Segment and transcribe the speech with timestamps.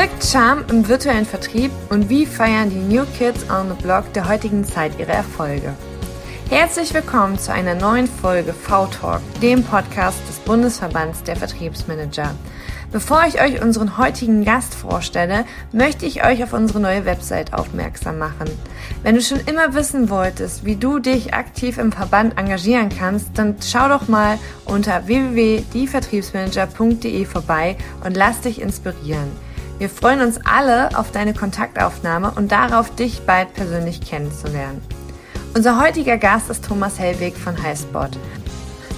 [0.00, 4.30] Wirkt Charme im virtuellen Vertrieb und wie feiern die New Kids on the Block der
[4.30, 5.74] heutigen Zeit ihre Erfolge?
[6.48, 12.34] Herzlich willkommen zu einer neuen Folge V-Talk, dem Podcast des Bundesverbands der Vertriebsmanager.
[12.90, 18.16] Bevor ich euch unseren heutigen Gast vorstelle, möchte ich euch auf unsere neue Website aufmerksam
[18.16, 18.48] machen.
[19.02, 23.56] Wenn du schon immer wissen wolltest, wie du dich aktiv im Verband engagieren kannst, dann
[23.60, 29.49] schau doch mal unter www.dievertriebsmanager.de vorbei und lass dich inspirieren.
[29.80, 34.82] Wir freuen uns alle auf deine Kontaktaufnahme und darauf, dich bald persönlich kennenzulernen.
[35.54, 38.10] Unser heutiger Gast ist Thomas Hellweg von Highspot.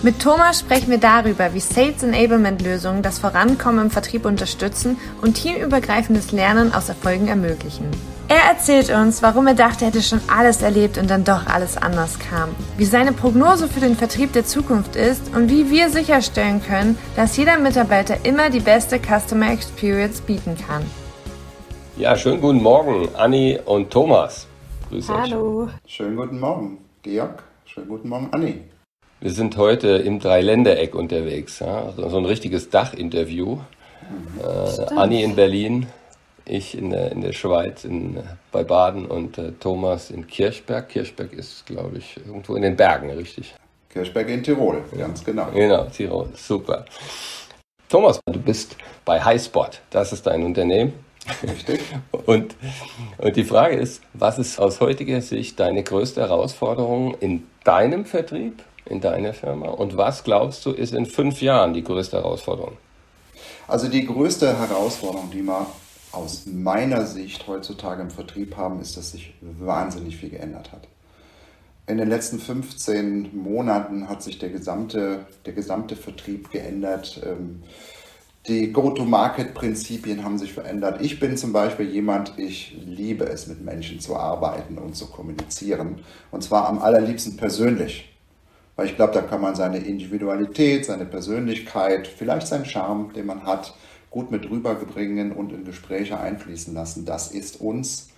[0.02, 5.34] Mit Thomas sprechen wir darüber, wie Sales Enablement Lösungen das Vorankommen im Vertrieb unterstützen und
[5.34, 7.86] teamübergreifendes Lernen aus Erfolgen ermöglichen.
[8.28, 11.76] Er erzählt uns, warum er dachte, er hätte schon alles erlebt und dann doch alles
[11.76, 16.62] anders kam, wie seine Prognose für den Vertrieb der Zukunft ist und wie wir sicherstellen
[16.62, 20.82] können, dass jeder Mitarbeiter immer die beste Customer Experience bieten kann.
[21.96, 24.46] Ja, schönen guten Morgen, Anni und Thomas.
[24.88, 25.64] Grüß Hallo.
[25.64, 25.70] Euch.
[25.86, 27.42] Schönen guten Morgen, Georg.
[27.66, 28.62] Schönen guten Morgen, Anni.
[29.20, 31.60] Wir sind heute im Dreiländereck unterwegs.
[31.60, 31.92] Ja?
[31.96, 33.56] So ein richtiges Dachinterview.
[33.56, 33.60] Mhm.
[34.40, 35.86] Äh, Anni in Berlin,
[36.44, 40.88] ich in der, in der Schweiz in, bei Baden und äh, Thomas in Kirchberg.
[40.88, 43.54] Kirchberg ist, glaube ich, irgendwo in den Bergen, richtig?
[43.90, 45.50] Kirchberg in Tirol, ganz genau.
[45.52, 46.84] Genau, Tirol, super.
[47.88, 50.94] Thomas, du bist bei Highspot, das ist dein Unternehmen.
[51.42, 51.80] Richtig.
[52.26, 52.56] und,
[53.18, 58.62] und die Frage ist, was ist aus heutiger Sicht deine größte Herausforderung in deinem Vertrieb
[58.86, 59.68] in deiner Firma?
[59.68, 62.76] Und was glaubst du, ist in fünf Jahren die größte Herausforderung?
[63.68, 65.66] Also die größte Herausforderung, die wir
[66.12, 70.88] aus meiner Sicht heutzutage im Vertrieb haben, ist, dass sich wahnsinnig viel geändert hat.
[71.86, 77.20] In den letzten 15 Monaten hat sich der gesamte, der gesamte Vertrieb geändert.
[77.24, 77.62] Ähm,
[78.46, 81.00] die Go-to-Market-Prinzipien haben sich verändert.
[81.00, 86.00] Ich bin zum Beispiel jemand, ich liebe es, mit Menschen zu arbeiten und zu kommunizieren.
[86.30, 88.12] Und zwar am allerliebsten persönlich.
[88.76, 93.44] Weil ich glaube, da kann man seine Individualität, seine Persönlichkeit, vielleicht seinen Charme, den man
[93.44, 93.74] hat,
[94.12, 97.04] gut mit rüberbringen und in Gespräche einfließen lassen.
[97.04, 98.10] Das ist uns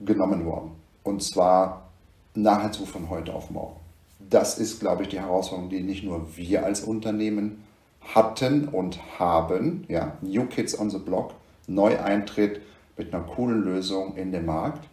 [0.00, 0.72] genommen worden.
[1.02, 1.88] Und zwar
[2.34, 3.80] nahezu von heute auf morgen.
[4.18, 7.64] Das ist, glaube ich, die Herausforderung, die nicht nur wir als Unternehmen
[8.02, 9.84] hatten und haben.
[9.88, 11.32] Ja, New Kids on the Block,
[11.66, 12.60] Neueintritt
[12.98, 14.86] mit einer coolen Lösung in den Markt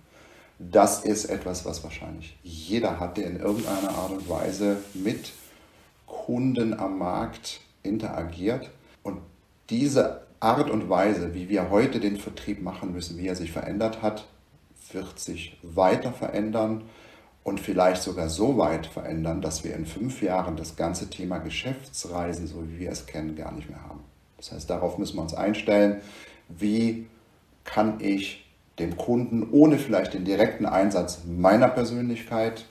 [0.72, 5.34] das ist etwas, was wahrscheinlich jeder hat, der in irgendeiner Art und Weise mit
[6.06, 8.70] Kunden am Markt interagiert.
[9.70, 14.02] Diese Art und Weise, wie wir heute den Vertrieb machen müssen, wie er sich verändert
[14.02, 14.28] hat,
[14.92, 16.84] wird sich weiter verändern
[17.44, 22.48] und vielleicht sogar so weit verändern, dass wir in fünf Jahren das ganze Thema Geschäftsreisen,
[22.48, 24.02] so wie wir es kennen, gar nicht mehr haben.
[24.38, 26.02] Das heißt, darauf müssen wir uns einstellen,
[26.50, 27.08] wie
[27.64, 28.46] kann ich
[28.80, 32.66] dem Kunden ohne vielleicht den direkten Einsatz meiner Persönlichkeit,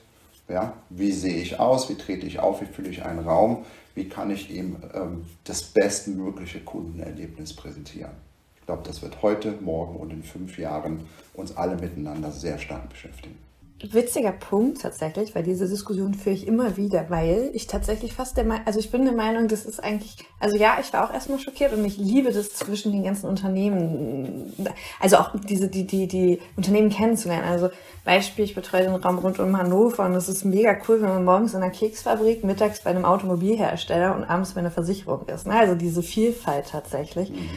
[0.49, 3.65] ja, wie sehe ich aus, wie trete ich auf, wie fülle ich einen Raum,
[3.95, 8.11] wie kann ich ihm ähm, das bestmögliche Kundenerlebnis präsentieren.
[8.59, 12.89] Ich glaube, das wird heute, morgen und in fünf Jahren uns alle miteinander sehr stark
[12.89, 13.37] beschäftigen
[13.81, 18.45] witziger Punkt tatsächlich, weil diese Diskussion führe ich immer wieder, weil ich tatsächlich fast der
[18.45, 21.39] Meinung, also ich bin der Meinung, das ist eigentlich, also ja, ich war auch erstmal
[21.39, 24.53] schockiert und ich liebe das zwischen den ganzen Unternehmen,
[25.01, 27.43] also auch diese, die, die, die Unternehmen kennenzulernen.
[27.45, 27.71] Also
[28.05, 31.25] Beispiel, ich betreue den Raum rund um Hannover und es ist mega cool, wenn man
[31.25, 35.45] morgens in einer Keksfabrik, mittags bei einem Automobilhersteller und abends bei einer Versicherung ist.
[35.45, 35.59] Ne?
[35.59, 37.31] Also diese Vielfalt tatsächlich.
[37.31, 37.49] Mhm.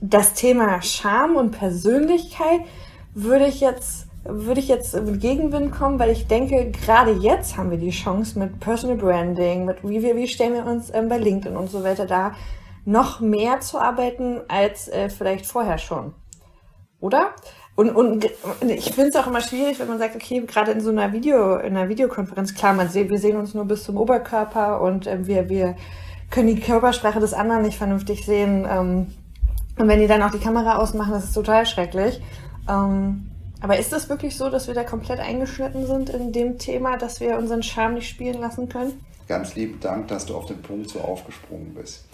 [0.00, 2.62] Das Thema Charme und Persönlichkeit
[3.14, 7.70] würde ich jetzt würde ich jetzt mit Gegenwind kommen, weil ich denke, gerade jetzt haben
[7.70, 11.18] wir die Chance mit Personal Branding, mit wie, wir, wie stellen wir uns ähm, bei
[11.18, 12.32] LinkedIn und so weiter da,
[12.84, 16.14] noch mehr zu arbeiten als äh, vielleicht vorher schon.
[17.00, 17.34] Oder?
[17.74, 18.24] Und, und
[18.60, 21.56] ich finde es auch immer schwierig, wenn man sagt, okay, gerade in so einer Video,
[21.56, 25.26] in einer Videokonferenz, klar, man sieht, wir sehen uns nur bis zum Oberkörper und äh,
[25.26, 25.76] wir, wir
[26.30, 28.66] können die Körpersprache des anderen nicht vernünftig sehen.
[28.70, 29.06] Ähm,
[29.78, 32.20] und wenn die dann auch die Kamera ausmachen, das ist total schrecklich.
[32.68, 33.31] Ähm,
[33.62, 37.20] aber ist das wirklich so, dass wir da komplett eingeschnitten sind in dem Thema, dass
[37.20, 39.04] wir unseren Charme nicht spielen lassen können?
[39.28, 42.04] Ganz lieben Dank, dass du auf den Punkt so aufgesprungen bist.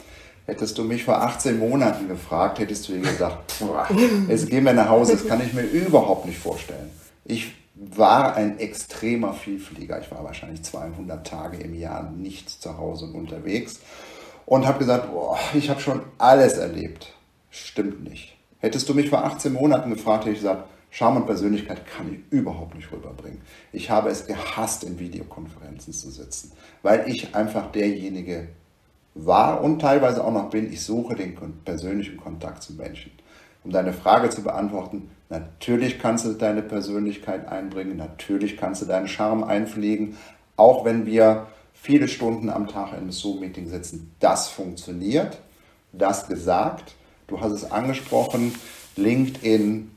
[0.46, 3.38] Hättest du mich vor 18 Monaten gefragt, hättest du dir gedacht,
[4.28, 6.90] jetzt gehen wir nach Hause, das kann ich mir überhaupt nicht vorstellen.
[7.24, 10.00] Ich war ein extremer Vielflieger.
[10.00, 13.80] Ich war wahrscheinlich 200 Tage im Jahr nicht zu Hause und unterwegs
[14.46, 17.14] und habe gesagt, boah, ich habe schon alles erlebt.
[17.50, 18.36] Stimmt nicht.
[18.58, 22.20] Hättest du mich vor 18 Monaten gefragt, hätte ich gesagt, Charme und Persönlichkeit kann ich
[22.32, 23.40] überhaupt nicht rüberbringen.
[23.72, 26.52] Ich habe es gehasst, in Videokonferenzen zu sitzen,
[26.82, 28.48] weil ich einfach derjenige
[29.14, 33.12] war und teilweise auch noch bin, ich suche den persönlichen Kontakt zu Menschen.
[33.64, 39.08] um deine Frage zu beantworten, natürlich kannst du deine Persönlichkeit einbringen, natürlich kannst du deinen
[39.08, 40.16] Charme einpflegen,
[40.56, 44.14] auch wenn wir viele Stunden am Tag in einem Zoom-Meeting sitzen.
[44.20, 45.38] Das funktioniert,
[45.92, 46.94] das gesagt.
[47.26, 48.54] Du hast es angesprochen,
[48.96, 49.90] LinkedIn,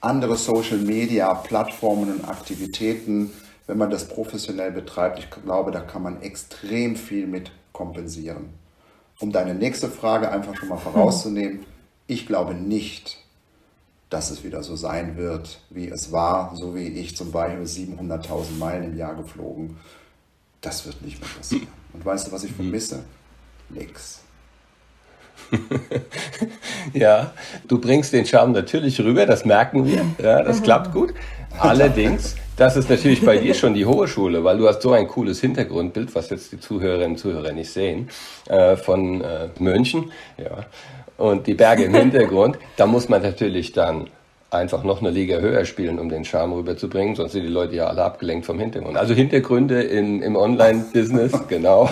[0.00, 3.30] andere Social-Media-Plattformen und Aktivitäten,
[3.66, 8.50] wenn man das professionell betreibt, ich glaube, da kann man extrem viel mit kompensieren.
[9.18, 11.64] Um deine nächste Frage einfach schon mal vorauszunehmen,
[12.06, 13.18] ich glaube nicht,
[14.10, 18.58] dass es wieder so sein wird, wie es war, so wie ich zum Beispiel 700.000
[18.58, 19.78] Meilen im Jahr geflogen.
[20.60, 21.68] Das wird nicht mehr passieren.
[21.92, 23.04] Und weißt du, was ich vermisse?
[23.68, 24.20] Nix.
[26.92, 27.32] ja,
[27.68, 30.04] du bringst den Charme natürlich rüber, das merken wir.
[30.22, 31.14] Ja, das klappt gut.
[31.58, 35.08] Allerdings, das ist natürlich bei dir schon die hohe Schule, weil du hast so ein
[35.08, 38.08] cooles Hintergrundbild, was jetzt die Zuhörerinnen und Zuhörer nicht sehen,
[38.48, 40.12] äh, von äh, München.
[40.36, 40.66] Ja.
[41.16, 44.08] Und die Berge im Hintergrund, da muss man natürlich dann
[44.50, 47.88] einfach noch eine Liga höher spielen, um den Charme rüberzubringen, sonst sind die Leute ja
[47.88, 48.96] alle abgelenkt vom Hintergrund.
[48.96, 51.90] Also Hintergründe in, im Online-Business, genau,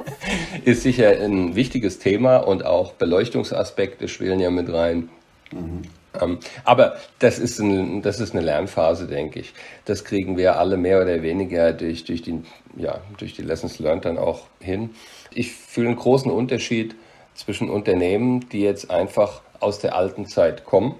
[0.64, 5.08] ist sicher ein wichtiges Thema und auch Beleuchtungsaspekte spielen ja mit rein.
[5.52, 5.82] Mhm.
[6.20, 9.52] Ähm, aber das ist, ein, das ist eine Lernphase, denke ich.
[9.84, 12.42] Das kriegen wir alle mehr oder weniger durch, durch, die,
[12.76, 14.90] ja, durch die Lessons Learned dann auch hin.
[15.32, 16.94] Ich fühle einen großen Unterschied
[17.34, 20.94] zwischen Unternehmen, die jetzt einfach aus der alten Zeit kommen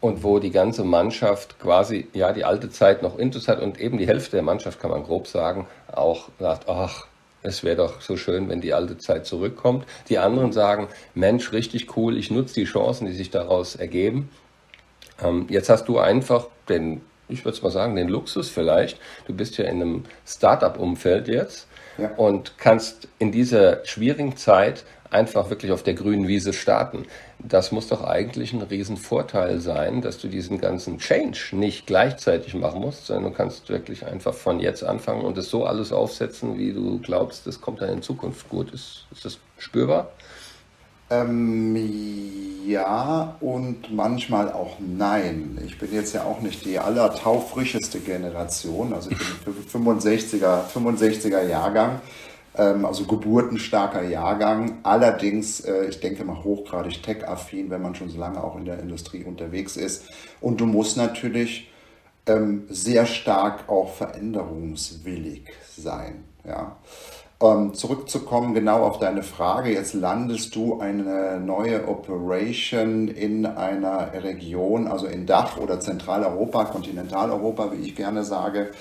[0.00, 3.98] und wo die ganze Mannschaft quasi ja die alte Zeit noch intus hat und eben
[3.98, 7.06] die Hälfte der Mannschaft, kann man grob sagen, auch sagt, ach,
[7.42, 9.86] es wäre doch so schön, wenn die alte Zeit zurückkommt.
[10.08, 14.30] Die anderen sagen, Mensch, richtig cool, ich nutze die Chancen, die sich daraus ergeben.
[15.22, 18.98] Ähm, jetzt hast du einfach den, ich würde mal sagen, den Luxus vielleicht.
[19.26, 21.66] Du bist ja in einem Startup-Umfeld jetzt
[21.98, 22.10] ja.
[22.16, 27.06] und kannst in dieser schwierigen Zeit einfach wirklich auf der grünen Wiese starten.
[27.42, 32.80] Das muss doch eigentlich ein Riesenvorteil sein, dass du diesen ganzen Change nicht gleichzeitig machen
[32.80, 36.72] musst, sondern du kannst wirklich einfach von jetzt anfangen und es so alles aufsetzen, wie
[36.72, 38.72] du glaubst, das kommt dann in Zukunft gut.
[38.72, 40.10] Ist, ist das spürbar?
[41.08, 41.76] Ähm,
[42.66, 45.58] ja und manchmal auch nein.
[45.66, 52.00] Ich bin jetzt ja auch nicht die allertaufrischeste Generation, also ich bin 65er, 65er Jahrgang
[52.84, 54.78] also geburtenstarker Jahrgang.
[54.82, 58.80] Allerdings, äh, ich denke mal, hochgradig tech-affin, wenn man schon so lange auch in der
[58.80, 60.04] Industrie unterwegs ist.
[60.40, 61.70] Und du musst natürlich
[62.26, 65.44] ähm, sehr stark auch veränderungswillig
[65.76, 66.24] sein.
[66.44, 66.76] Ja.
[67.42, 74.86] Ähm, zurückzukommen genau auf deine Frage, jetzt landest du eine neue Operation in einer Region,
[74.86, 78.74] also in Dach oder Zentraleuropa, Kontinentaleuropa, wie ich gerne sage, ähm,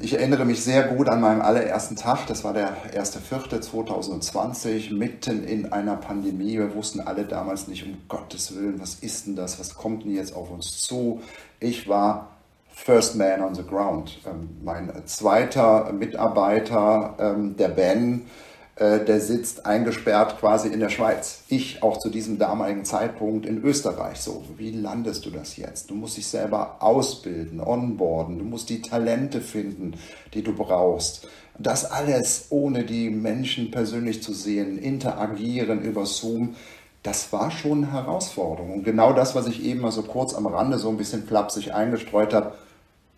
[0.00, 5.72] ich erinnere mich sehr gut an meinen allerersten Tag, das war der 1.4.2020, mitten in
[5.72, 6.58] einer Pandemie.
[6.58, 10.14] Wir wussten alle damals nicht, um Gottes Willen, was ist denn das, was kommt denn
[10.14, 11.20] jetzt auf uns zu?
[11.60, 12.34] Ich war
[12.74, 14.20] First Man on the Ground.
[14.26, 18.26] Ähm, mein zweiter Mitarbeiter, ähm, der Ben,
[18.76, 21.42] der sitzt eingesperrt quasi in der Schweiz.
[21.48, 24.18] Ich auch zu diesem damaligen Zeitpunkt in Österreich.
[24.18, 25.90] So, wie landest du das jetzt?
[25.90, 29.94] Du musst dich selber ausbilden, onboarden, du musst die Talente finden,
[30.34, 31.28] die du brauchst.
[31.56, 36.56] Das alles ohne die Menschen persönlich zu sehen, interagieren über Zoom.
[37.04, 38.72] Das war schon eine Herausforderung.
[38.72, 41.72] Und genau das, was ich eben mal so kurz am Rande so ein bisschen flapsig
[41.72, 42.54] eingestreut habe,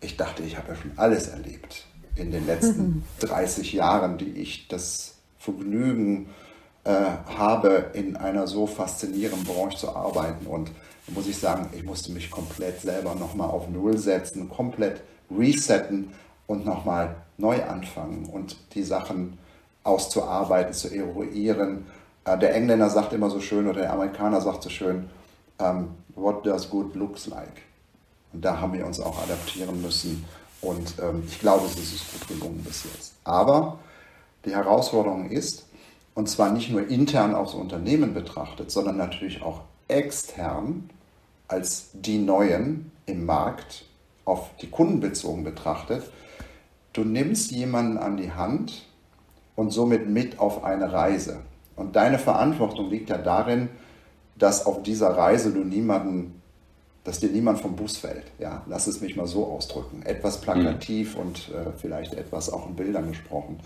[0.01, 1.85] ich dachte, ich habe ja schon alles erlebt
[2.15, 5.16] in den letzten 30 Jahren, die ich das
[5.47, 6.27] Vergnügen
[6.83, 6.91] äh,
[7.37, 10.45] habe, in einer so faszinierenden Branche zu arbeiten.
[10.45, 10.71] Und
[11.05, 15.01] da muss ich sagen, ich musste mich komplett selber nochmal auf Null setzen, komplett
[15.31, 16.11] resetten
[16.47, 19.37] und nochmal neu anfangen und die Sachen
[19.83, 21.85] auszuarbeiten, zu eruieren.
[22.25, 25.09] Äh, der Engländer sagt immer so schön oder der Amerikaner sagt so schön,
[25.59, 27.63] um, ähm, what does good looks like?
[28.33, 30.25] Und da haben wir uns auch adaptieren müssen.
[30.61, 33.13] Und ähm, ich glaube, es ist gut gelungen bis jetzt.
[33.23, 33.79] Aber
[34.45, 35.67] die Herausforderung ist,
[36.13, 40.89] und zwar nicht nur intern aufs Unternehmen betrachtet, sondern natürlich auch extern
[41.47, 43.85] als die Neuen im Markt
[44.25, 46.11] auf die Kunden bezogen betrachtet.
[46.93, 48.85] Du nimmst jemanden an die Hand
[49.55, 51.39] und somit mit auf eine Reise.
[51.75, 53.69] Und deine Verantwortung liegt ja darin,
[54.35, 56.41] dass auf dieser Reise du niemanden,
[57.03, 58.25] dass dir niemand vom Bus fällt.
[58.39, 60.01] Ja, lass es mich mal so ausdrücken.
[60.03, 61.21] Etwas plakativ mhm.
[61.21, 63.59] und äh, vielleicht etwas auch in Bildern gesprochen.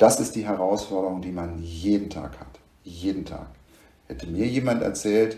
[0.00, 2.58] Das ist die Herausforderung, die man jeden Tag hat.
[2.84, 3.48] Jeden Tag.
[4.08, 5.36] Hätte mir jemand erzählt,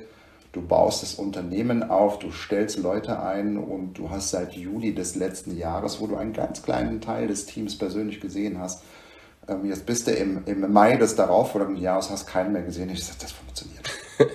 [0.52, 5.16] du baust das Unternehmen auf, du stellst Leute ein und du hast seit Juli des
[5.16, 8.84] letzten Jahres, wo du einen ganz kleinen Teil des Teams persönlich gesehen hast,
[9.48, 12.88] ähm, jetzt bist du im, im Mai des darauffolgenden Jahres, hast keinen mehr gesehen.
[12.90, 13.90] Ich sage, das funktioniert.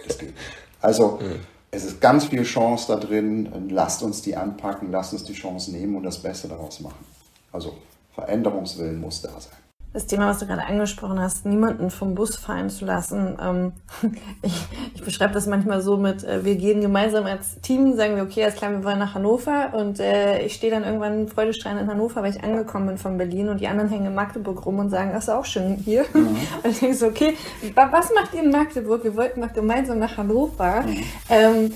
[0.05, 0.34] Das geht.
[0.81, 1.22] Also
[1.72, 3.69] es ist ganz viel Chance da drin.
[3.69, 7.05] Lasst uns die anpacken, lasst uns die Chance nehmen und das Beste daraus machen.
[7.53, 7.77] Also
[8.13, 12.70] Veränderungswillen muss da sein das Thema, was du gerade angesprochen hast, niemanden vom Bus fallen
[12.70, 13.38] zu lassen.
[13.41, 13.72] Ähm,
[14.41, 14.53] ich,
[14.96, 18.44] ich beschreibe das manchmal so mit, äh, wir gehen gemeinsam als Team, sagen wir, okay,
[18.44, 22.22] als klar, wir wollen nach Hannover und äh, ich stehe dann irgendwann freudestrahlend in Hannover,
[22.22, 25.12] weil ich angekommen bin von Berlin und die anderen hängen in Magdeburg rum und sagen,
[25.13, 26.06] das ist auch schön hier.
[26.13, 26.38] Mhm.
[26.63, 27.36] Und ich denke so, okay,
[27.75, 29.03] was macht ihr in Magdeburg?
[29.03, 30.84] Wir wollten doch gemeinsam nach Hannover.
[30.84, 31.03] Mhm.
[31.29, 31.74] Ähm,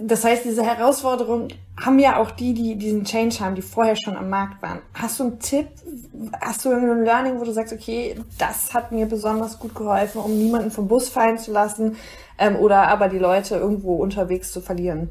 [0.00, 4.16] das heißt, diese Herausforderung haben ja auch die, die diesen Change haben, die vorher schon
[4.16, 4.78] am Markt waren.
[4.94, 5.68] Hast du einen Tipp?
[6.40, 10.36] Hast du irgendein Learning, wo du sagst, okay, das hat mir besonders gut geholfen, um
[10.36, 11.96] niemanden vom Bus fallen zu lassen
[12.38, 15.10] ähm, oder aber die Leute irgendwo unterwegs zu verlieren?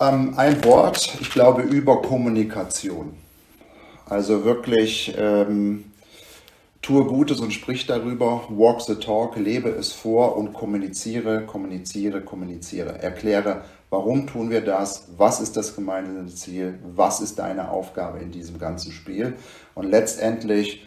[0.00, 3.14] Ähm, ein Wort, ich glaube, über Kommunikation.
[4.06, 5.84] Also wirklich ähm,
[6.82, 13.02] tue Gutes und sprich darüber, walk the talk, lebe es vor und kommuniziere, kommuniziere, kommuniziere.
[13.02, 13.62] Erkläre,
[13.94, 15.06] Warum tun wir das?
[15.18, 16.80] Was ist das gemeinsame Ziel?
[16.96, 19.34] Was ist deine Aufgabe in diesem ganzen Spiel?
[19.76, 20.84] Und letztendlich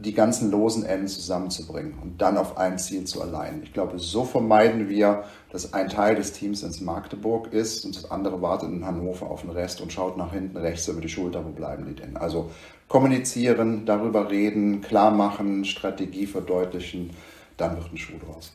[0.00, 3.60] die ganzen losen Enden zusammenzubringen und dann auf ein Ziel zu allein.
[3.62, 8.10] Ich glaube, so vermeiden wir, dass ein Teil des Teams ins Magdeburg ist und das
[8.10, 11.44] andere wartet in Hannover auf den Rest und schaut nach hinten rechts über die Schulter,
[11.44, 12.16] wo bleiben die denn?
[12.16, 12.50] Also
[12.88, 17.10] kommunizieren, darüber reden, klar machen, Strategie verdeutlichen,
[17.58, 18.50] dann wird ein Schuh draus.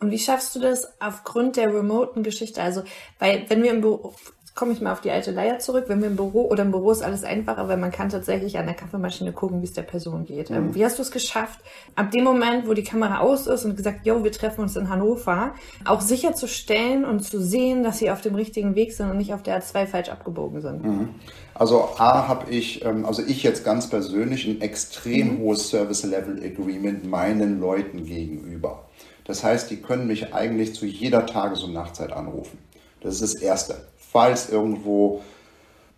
[0.00, 2.62] Und wie schaffst du das aufgrund der remoten Geschichte?
[2.62, 2.82] Also,
[3.18, 4.14] weil wenn wir im Büro,
[4.58, 6.90] komme ich mal auf die alte Leier zurück, wenn wir im Büro oder im Büro
[6.90, 10.24] ist alles einfacher, weil man kann tatsächlich an der Kaffeemaschine gucken, wie es der Person
[10.24, 10.50] geht.
[10.50, 10.74] Ähm, mhm.
[10.74, 11.60] wie hast du es geschafft,
[11.94, 14.88] ab dem Moment, wo die Kamera aus ist und gesagt, yo, wir treffen uns in
[14.88, 19.32] Hannover, auch sicherzustellen und zu sehen, dass sie auf dem richtigen Weg sind und nicht
[19.32, 20.84] auf der A2 falsch abgebogen sind?
[20.84, 21.08] Mhm.
[21.54, 25.38] Also A habe ich, ähm, also ich jetzt ganz persönlich ein extrem mhm.
[25.38, 28.88] hohes Service Level Agreement meinen Leuten gegenüber.
[29.28, 32.58] Das heißt, die können mich eigentlich zu jeder Tages- und Nachtzeit anrufen.
[33.02, 35.22] Das ist das Erste, falls irgendwo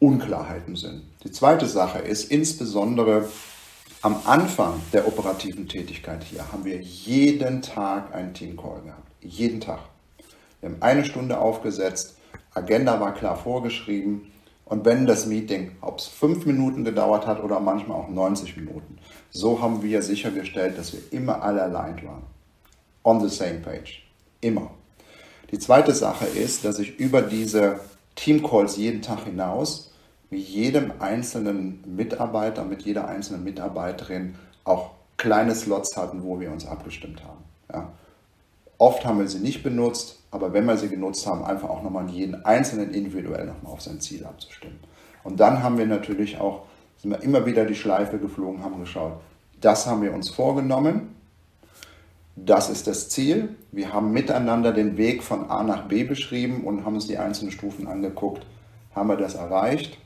[0.00, 1.02] Unklarheiten sind.
[1.22, 3.28] Die zweite Sache ist, insbesondere
[4.02, 9.12] am Anfang der operativen Tätigkeit hier haben wir jeden Tag einen Teamcall gehabt.
[9.20, 9.78] Jeden Tag.
[10.60, 12.16] Wir haben eine Stunde aufgesetzt,
[12.52, 14.32] Agenda war klar vorgeschrieben
[14.64, 18.98] und wenn das Meeting, ob es fünf Minuten gedauert hat oder manchmal auch 90 Minuten,
[19.30, 22.39] so haben wir sichergestellt, dass wir immer alle allein waren
[23.02, 24.02] on the same page.
[24.40, 24.70] Immer.
[25.50, 27.80] Die zweite Sache ist, dass ich über diese
[28.14, 29.92] Teamcalls jeden Tag hinaus
[30.30, 36.66] mit jedem einzelnen Mitarbeiter, mit jeder einzelnen Mitarbeiterin auch kleine Slots hatten, wo wir uns
[36.66, 37.44] abgestimmt haben.
[37.72, 37.92] Ja.
[38.78, 42.08] Oft haben wir sie nicht benutzt, aber wenn wir sie genutzt haben, einfach auch nochmal
[42.08, 44.78] jeden Einzelnen individuell nochmal auf sein Ziel abzustimmen.
[45.24, 46.62] Und dann haben wir natürlich auch,
[46.96, 49.20] sind wir immer wieder die Schleife geflogen, haben geschaut,
[49.60, 51.14] das haben wir uns vorgenommen,
[52.36, 53.56] das ist das Ziel.
[53.72, 57.52] Wir haben miteinander den Weg von A nach B beschrieben und haben uns die einzelnen
[57.52, 58.46] Stufen angeguckt.
[58.94, 59.98] Haben wir das erreicht?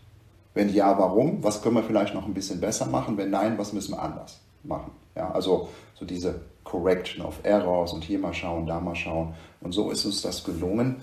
[0.55, 1.43] Wenn ja, warum?
[1.43, 3.17] Was können wir vielleicht noch ein bisschen besser machen?
[3.17, 4.93] Wenn nein, was müssen wir anders machen?
[5.17, 9.35] Ja, also so diese Correction of Errors und hier mal schauen, da mal schauen.
[9.61, 10.97] Und so ist uns das gelungen,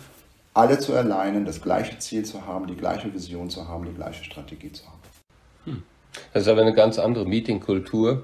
[0.54, 4.24] alle zu erleinen, das gleiche Ziel zu haben, die gleiche Vision zu haben, die gleiche
[4.24, 5.00] Strategie zu haben.
[5.66, 5.84] Hm.
[6.34, 8.24] Das ist aber eine ganz andere Meetingkultur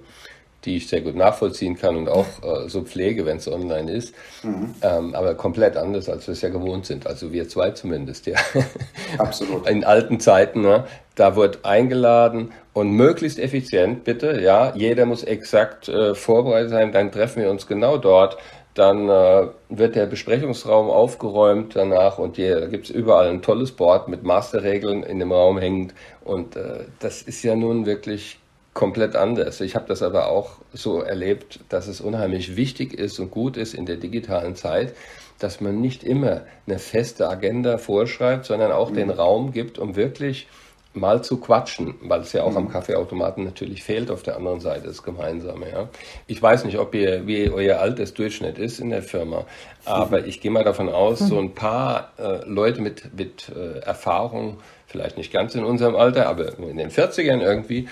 [0.67, 4.13] die ich sehr gut nachvollziehen kann und auch äh, so pflege, wenn es online ist.
[4.43, 4.75] Mhm.
[4.81, 7.07] Ähm, aber komplett anders, als wir es ja gewohnt sind.
[7.07, 8.35] Also wir zwei zumindest, ja.
[9.17, 9.67] Absolut.
[9.67, 10.83] In alten Zeiten, ne,
[11.15, 14.73] da wird eingeladen und möglichst effizient, bitte, ja.
[14.75, 18.37] Jeder muss exakt äh, vorbereitet sein, dann treffen wir uns genau dort.
[18.73, 23.71] Dann äh, wird der Besprechungsraum aufgeräumt danach und hier, da gibt es überall ein tolles
[23.71, 25.95] Board mit Masterregeln in dem Raum hängend.
[26.23, 28.37] Und äh, das ist ja nun wirklich
[28.77, 29.59] komplett anders.
[29.59, 33.73] Ich habe das aber auch so erlebt, dass es unheimlich wichtig ist und gut ist
[33.73, 34.93] in der digitalen Zeit,
[35.39, 38.95] dass man nicht immer eine feste Agenda vorschreibt, sondern auch mhm.
[38.95, 40.47] den Raum gibt, um wirklich
[40.93, 42.57] mal zu quatschen, weil es ja auch mhm.
[42.57, 45.71] am Kaffeeautomaten natürlich fehlt auf der anderen Seite das Gemeinsame.
[45.71, 45.89] Ja.
[46.27, 49.45] Ich weiß nicht, ob ihr, wie euer Altersdurchschnitt ist in der Firma,
[49.85, 50.27] aber mhm.
[50.27, 54.57] ich gehe mal davon aus, so ein paar äh, Leute mit, mit äh, Erfahrung,
[54.87, 57.87] vielleicht nicht ganz in unserem Alter, aber in den 40ern irgendwie,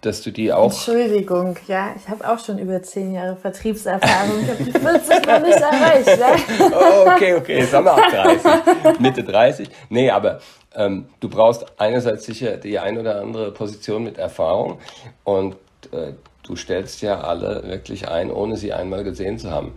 [0.00, 0.70] dass du die auch.
[0.70, 4.40] Entschuldigung, ja, ich habe auch schon über zehn Jahre Vertriebserfahrung.
[4.42, 6.18] Ich habe die 40 noch nicht erreicht.
[6.18, 6.36] Ja?
[6.72, 9.00] Oh, okay, okay, wir auch 30.
[9.00, 9.68] Mitte 30.
[9.88, 10.40] Nee, aber
[10.74, 14.78] ähm, du brauchst einerseits sicher die ein oder andere Position mit Erfahrung
[15.24, 15.56] und
[15.92, 16.12] äh,
[16.42, 19.72] du stellst ja alle wirklich ein, ohne sie einmal gesehen zu haben.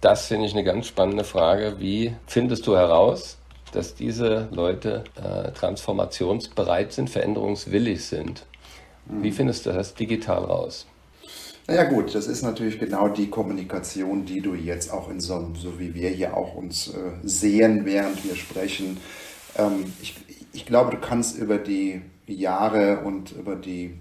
[0.00, 1.76] Das finde ich eine ganz spannende Frage.
[1.78, 3.38] Wie findest du heraus,
[3.72, 8.44] dass diese Leute äh, transformationsbereit sind, veränderungswillig sind?
[9.06, 10.86] Wie findest du das digital raus?
[11.66, 15.78] Naja gut, das ist natürlich genau die Kommunikation, die du jetzt auch in so, so
[15.80, 18.98] wie wir hier auch uns äh, sehen, während wir sprechen.
[19.56, 20.14] Ähm, ich,
[20.52, 23.94] ich glaube, du kannst über die Jahre und über die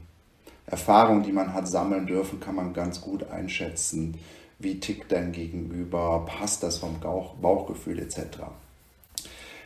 [0.65, 4.17] Erfahrung, die man hat sammeln dürfen, kann man ganz gut einschätzen,
[4.59, 8.19] wie tickt dein Gegenüber, passt das vom Bauch, Bauchgefühl etc.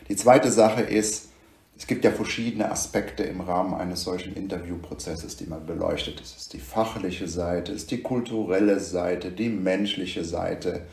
[0.10, 1.27] Die zweite Sache ist,
[1.78, 6.20] es gibt ja verschiedene Aspekte im Rahmen eines solchen Interviewprozesses, die man beleuchtet.
[6.20, 10.88] Es ist die fachliche Seite, es ist die kulturelle Seite, die menschliche Seite.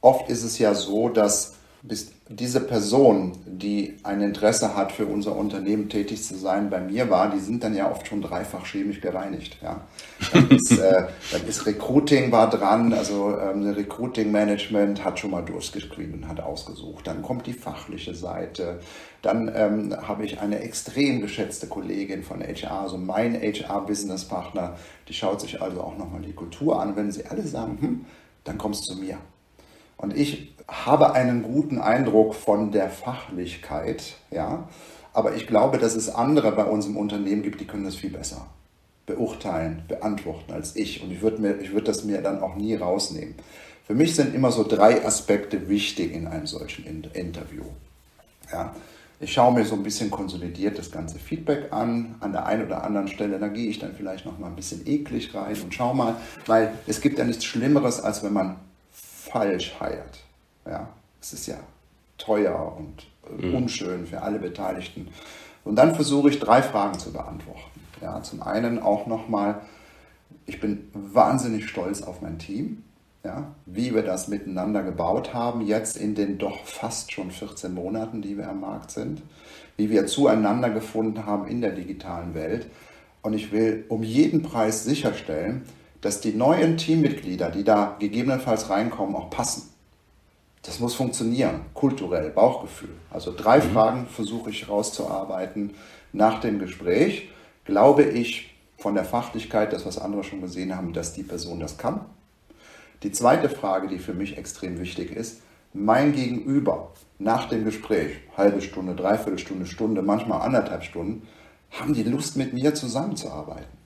[0.00, 5.34] Oft ist es ja so, dass bis diese Person, die ein Interesse hat, für unser
[5.34, 9.00] Unternehmen tätig zu sein, bei mir war, die sind dann ja oft schon dreifach chemisch
[9.00, 9.58] gereinigt.
[9.60, 9.80] Ja.
[10.32, 15.42] Dann, ist, äh, dann ist Recruiting war dran, also ähm, Recruiting Management hat schon mal
[15.42, 17.08] durchgescreent, hat ausgesucht.
[17.08, 18.78] Dann kommt die fachliche Seite.
[19.22, 24.76] Dann ähm, habe ich eine extrem geschätzte Kollegin von HR, also mein HR-Business-Partner,
[25.08, 26.94] die schaut sich also auch nochmal die Kultur an.
[26.94, 28.04] Wenn sie alle sagen, hm,
[28.44, 29.18] dann kommst du zu mir.
[29.96, 34.68] Und ich habe einen guten Eindruck von der Fachlichkeit, ja.
[35.12, 38.10] Aber ich glaube, dass es andere bei uns im Unternehmen gibt, die können das viel
[38.10, 38.46] besser
[39.06, 41.02] beurteilen, beantworten als ich.
[41.02, 43.34] Und ich würde würd das mir dann auch nie rausnehmen.
[43.86, 47.64] Für mich sind immer so drei Aspekte wichtig in einem solchen Interview.
[48.52, 48.72] Ja,
[49.18, 52.14] ich schaue mir so ein bisschen konsolidiert das ganze Feedback an.
[52.20, 54.86] An der einen oder anderen Stelle, da gehe ich dann vielleicht noch mal ein bisschen
[54.86, 56.14] eklig rein und schau mal,
[56.46, 58.56] weil es gibt ja nichts Schlimmeres, als wenn man
[58.92, 60.20] falsch heiert.
[60.66, 60.88] Ja,
[61.20, 61.56] es ist ja
[62.18, 63.54] teuer und äh, mhm.
[63.54, 65.08] unschön für alle Beteiligten.
[65.64, 67.80] Und dann versuche ich drei Fragen zu beantworten.
[68.00, 69.60] Ja, zum einen auch nochmal,
[70.46, 72.82] ich bin wahnsinnig stolz auf mein Team,
[73.24, 78.22] ja, wie wir das miteinander gebaut haben, jetzt in den doch fast schon 14 Monaten,
[78.22, 79.22] die wir am Markt sind,
[79.76, 82.70] wie wir zueinander gefunden haben in der digitalen Welt.
[83.22, 85.64] Und ich will um jeden Preis sicherstellen,
[86.00, 89.69] dass die neuen Teammitglieder, die da gegebenenfalls reinkommen, auch passen.
[90.62, 92.94] Das muss funktionieren, kulturell, Bauchgefühl.
[93.10, 93.72] Also drei mhm.
[93.72, 95.74] Fragen versuche ich rauszuarbeiten
[96.12, 97.30] nach dem Gespräch.
[97.64, 101.78] Glaube ich von der Fachlichkeit, das was andere schon gesehen haben, dass die Person das
[101.78, 102.00] kann?
[103.02, 105.40] Die zweite Frage, die für mich extrem wichtig ist,
[105.72, 111.26] mein Gegenüber nach dem Gespräch, halbe Stunde, dreiviertel Stunde, Stunde, manchmal anderthalb Stunden,
[111.70, 113.79] haben die Lust mit mir zusammenzuarbeiten?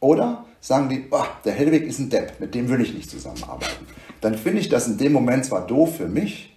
[0.00, 3.86] Oder sagen die, oh, der Hellweg ist ein Depp, mit dem will ich nicht zusammenarbeiten.
[4.20, 6.56] Dann finde ich das in dem Moment zwar doof für mich,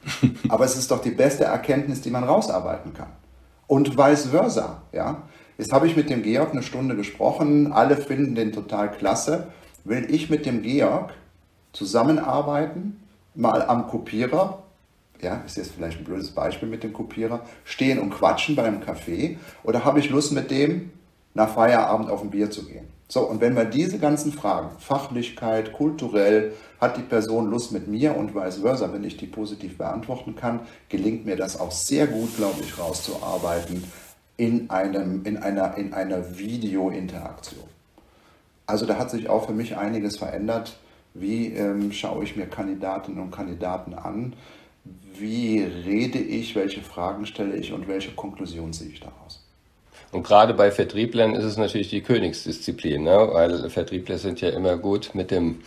[0.48, 3.10] aber es ist doch die beste Erkenntnis, die man rausarbeiten kann.
[3.66, 4.82] Und vice versa.
[4.92, 5.22] Ja?
[5.58, 9.48] Jetzt habe ich mit dem Georg eine Stunde gesprochen, alle finden den total klasse.
[9.84, 11.12] Will ich mit dem Georg
[11.72, 13.00] zusammenarbeiten,
[13.34, 14.62] mal am Kopierer,
[15.20, 19.36] ja, ist jetzt vielleicht ein blödes Beispiel mit dem Kopierer, stehen und quatschen beim Café
[19.64, 20.90] oder habe ich Lust mit dem
[21.38, 22.88] nach Feierabend auf ein Bier zu gehen.
[23.06, 28.16] So, und wenn wir diese ganzen Fragen, Fachlichkeit, kulturell, hat die Person Lust mit mir
[28.16, 32.36] und vice versa, wenn ich die positiv beantworten kann, gelingt mir das auch sehr gut,
[32.36, 33.84] glaube ich, rauszuarbeiten
[34.36, 37.64] in, einem, in einer, in einer Videointeraktion.
[38.66, 40.76] Also da hat sich auch für mich einiges verändert.
[41.14, 44.34] Wie ähm, schaue ich mir Kandidatinnen und Kandidaten an?
[45.16, 46.56] Wie rede ich?
[46.56, 49.47] Welche Fragen stelle ich und welche Konklusion ziehe ich daraus?
[50.10, 53.28] Und gerade bei Vertrieblern ist es natürlich die Königsdisziplin, ne?
[53.32, 55.60] weil Vertriebler sind ja immer gut mit dem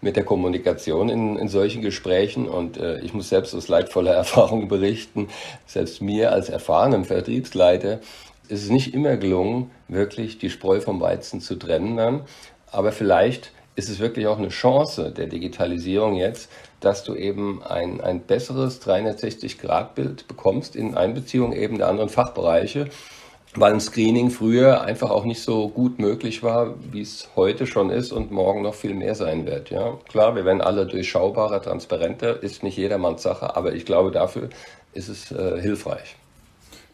[0.00, 2.48] mit der Kommunikation in, in solchen Gesprächen.
[2.48, 5.28] Und äh, ich muss selbst aus leidvoller Erfahrung berichten,
[5.66, 8.00] selbst mir als erfahrenem Vertriebsleiter
[8.48, 12.22] ist es nicht immer gelungen, wirklich die Spreu vom Weizen zu trennen dann.
[12.70, 18.00] Aber vielleicht ist es wirklich auch eine Chance der Digitalisierung jetzt, dass du eben ein,
[18.00, 22.88] ein besseres 360-Grad-Bild bekommst in Einbeziehung eben der anderen Fachbereiche
[23.60, 27.90] weil ein Screening früher einfach auch nicht so gut möglich war, wie es heute schon
[27.90, 29.70] ist und morgen noch viel mehr sein wird.
[29.70, 34.48] Ja, klar, wir werden alle durchschaubarer, transparenter, ist nicht jedermanns Sache, aber ich glaube, dafür
[34.92, 36.16] ist es äh, hilfreich.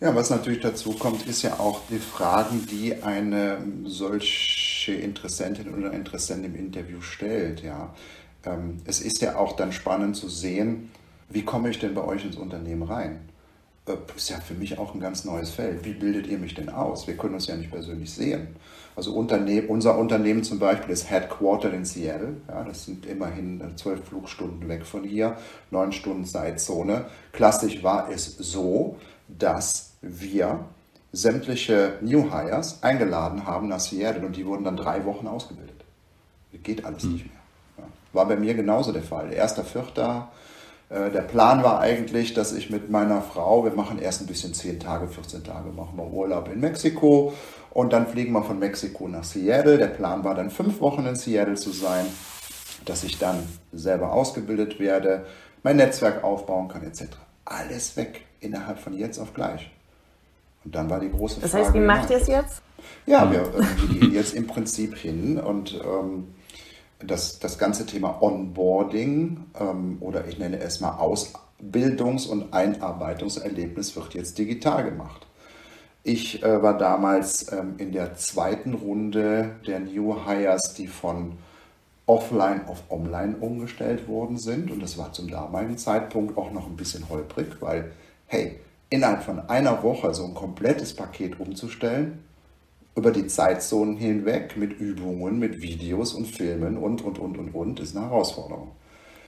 [0.00, 5.92] Ja, was natürlich dazu kommt, ist ja auch die Fragen, die eine solche Interessentin oder
[5.92, 7.62] Interessent im Interview stellt.
[7.62, 7.94] Ja,
[8.44, 10.90] ähm, es ist ja auch dann spannend zu sehen,
[11.30, 13.20] wie komme ich denn bei euch ins Unternehmen rein?
[13.86, 15.84] Äh, ist ja für mich auch ein ganz neues Feld.
[15.84, 17.06] Wie bildet ihr mich denn aus?
[17.06, 18.56] Wir können uns ja nicht persönlich sehen.
[18.96, 22.36] Also Unternehmen, unser Unternehmen zum Beispiel ist Headquarter in Seattle.
[22.48, 25.36] Ja, das sind immerhin äh, zwölf Flugstunden weg von hier,
[25.70, 27.06] neun Stunden Zeitzone.
[27.32, 28.96] Klassisch war es so,
[29.28, 30.64] dass wir
[31.12, 35.84] sämtliche New Hires eingeladen haben nach Seattle und die wurden dann drei Wochen ausgebildet.
[36.62, 37.12] Geht alles mhm.
[37.12, 37.34] nicht mehr.
[37.78, 37.84] Ja.
[38.12, 39.32] War bei mir genauso der Fall.
[39.32, 40.30] Erster Vierter
[40.94, 44.80] der Plan war eigentlich, dass ich mit meiner Frau, wir machen erst ein bisschen 10
[44.80, 47.32] Tage, 14 Tage, machen wir Urlaub in Mexiko
[47.70, 49.76] und dann fliegen wir von Mexiko nach Seattle.
[49.76, 52.06] Der Plan war dann fünf Wochen in Seattle zu sein,
[52.84, 53.38] dass ich dann
[53.72, 55.26] selber ausgebildet werde,
[55.62, 57.06] mein Netzwerk aufbauen kann etc.
[57.44, 59.70] Alles weg innerhalb von jetzt auf gleich.
[60.64, 61.52] Und dann war die große Frage.
[61.52, 62.62] Das heißt, wie macht ihr es jetzt?
[63.06, 66.28] Ja, wir, wir gehen jetzt im Prinzip hin und ähm,
[67.06, 74.14] das, das ganze Thema Onboarding ähm, oder ich nenne es mal Ausbildungs- und Einarbeitungserlebnis wird
[74.14, 75.26] jetzt digital gemacht.
[76.02, 81.38] Ich äh, war damals ähm, in der zweiten Runde der New Hires, die von
[82.06, 84.70] offline auf online umgestellt worden sind.
[84.70, 87.92] Und das war zum damaligen Zeitpunkt auch noch ein bisschen holprig, weil,
[88.26, 92.22] hey, innerhalb von einer Woche so ein komplettes Paket umzustellen,
[92.96, 97.80] über die Zeitzonen hinweg mit Übungen, mit Videos und Filmen und, und, und, und, und,
[97.80, 98.72] ist eine Herausforderung.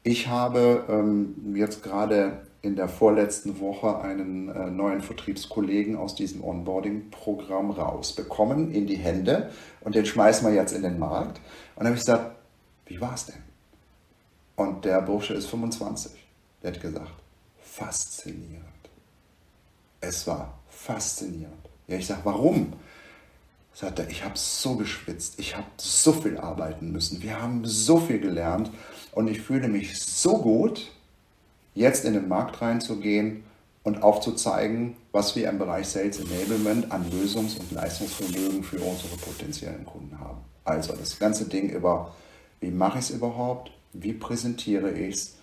[0.05, 6.45] Ich habe ähm, jetzt gerade in der vorletzten Woche einen äh, neuen Vertriebskollegen aus diesem
[6.45, 9.51] Onboarding-Programm rausbekommen in die Hände
[9.81, 11.39] und den schmeißen wir jetzt in den Markt.
[11.75, 12.37] Und dann habe ich gesagt,
[12.87, 13.43] wie war es denn?
[14.57, 16.13] Und der Bursche ist 25.
[16.63, 17.13] Der hat gesagt,
[17.61, 18.65] faszinierend.
[20.01, 21.69] Es war faszinierend.
[21.89, 22.73] Ja, ich sage, warum?
[23.79, 27.99] Sagt er, ich habe so geschwitzt, ich habe so viel arbeiten müssen, wir haben so
[27.99, 28.71] viel gelernt
[29.13, 30.91] und ich fühle mich so gut,
[31.75, 33.45] jetzt in den Markt reinzugehen
[33.83, 39.85] und aufzuzeigen, was wir im Bereich Sales Enablement an Lösungs- und Leistungsvermögen für unsere potenziellen
[39.85, 40.39] Kunden haben.
[40.65, 42.15] Also das ganze Ding über,
[42.63, 45.35] wie mache ich es überhaupt, wie präsentiere ich es,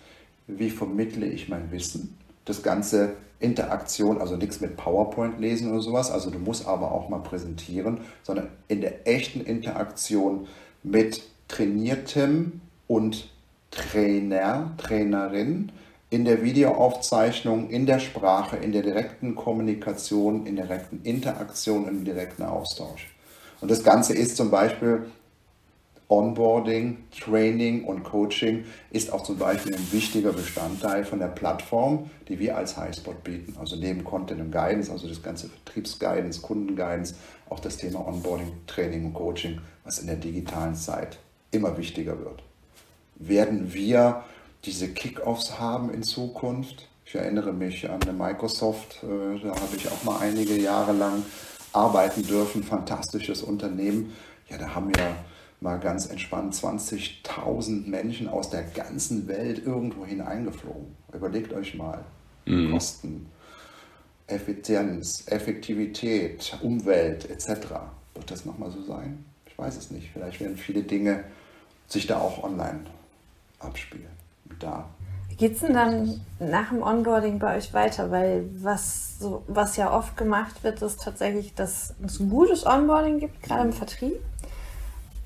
[0.48, 6.10] wie vermittle ich mein Wissen, das ganze Interaktion, also nichts mit PowerPoint lesen oder sowas,
[6.10, 10.48] also du musst aber auch mal präsentieren, sondern in der echten Interaktion
[10.82, 13.28] mit trainiertem und
[13.70, 15.72] Trainer, Trainerin,
[16.10, 22.04] in der Videoaufzeichnung, in der Sprache, in der direkten Kommunikation, in der direkten Interaktion, im
[22.04, 23.12] direkten Austausch.
[23.60, 25.06] Und das Ganze ist zum Beispiel
[26.14, 32.38] Onboarding, Training und Coaching ist auch zum Beispiel ein wichtiger Bestandteil von der Plattform, die
[32.38, 33.56] wir als Highspot bieten.
[33.58, 37.16] Also neben Content und Guidance, also das ganze Vertriebsguidance, Kundenguidance,
[37.50, 41.18] auch das Thema Onboarding, Training und Coaching, was in der digitalen Zeit
[41.50, 42.44] immer wichtiger wird.
[43.16, 44.22] Werden wir
[44.64, 46.88] diese Kickoffs haben in Zukunft?
[47.04, 51.24] Ich erinnere mich an Microsoft, äh, da habe ich auch mal einige Jahre lang
[51.72, 54.12] arbeiten dürfen, fantastisches Unternehmen.
[54.48, 55.16] Ja, da haben wir
[55.64, 60.94] mal ganz entspannt 20.000 Menschen aus der ganzen Welt irgendwo hineingeflogen.
[61.12, 62.04] Überlegt euch mal.
[62.44, 62.72] Mhm.
[62.72, 63.26] Kosten,
[64.26, 67.48] Effizienz, Effektivität, Umwelt etc.
[68.14, 69.24] Wird das nochmal so sein?
[69.46, 70.10] Ich weiß es nicht.
[70.12, 71.24] Vielleicht werden viele Dinge
[71.88, 72.80] sich da auch online
[73.58, 74.06] abspielen.
[74.60, 74.88] Da.
[75.30, 78.10] Wie geht es denn dann nach dem Onboarding bei euch weiter?
[78.10, 83.18] Weil was, so, was ja oft gemacht wird, ist tatsächlich, dass es ein gutes Onboarding
[83.18, 84.20] gibt, gerade im Vertrieb.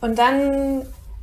[0.00, 0.82] Und dann,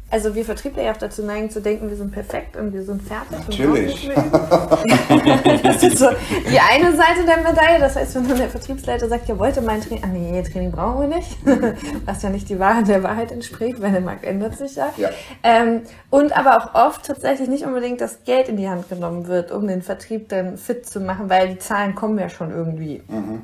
[0.09, 3.01] also wir Vertriebler ja auch dazu neigen zu denken, wir sind perfekt und wir sind
[3.01, 3.37] fertig.
[3.47, 4.09] Natürlich.
[5.63, 6.09] das ist so
[6.49, 7.79] die eine Seite der Medaille.
[7.79, 11.09] Das heißt, wenn dann der Vertriebsleiter sagt, ja, wollte mein Training, ah nee, Training brauchen
[11.09, 11.37] wir nicht,
[12.05, 14.93] was ja nicht die Wahrheit der Wahrheit entspricht, weil der Markt ändert sich ja.
[14.97, 15.09] ja.
[15.43, 19.51] Ähm, und aber auch oft tatsächlich nicht unbedingt das Geld in die Hand genommen wird,
[19.51, 23.01] um den Vertrieb dann fit zu machen, weil die Zahlen kommen ja schon irgendwie.
[23.07, 23.41] Mhm.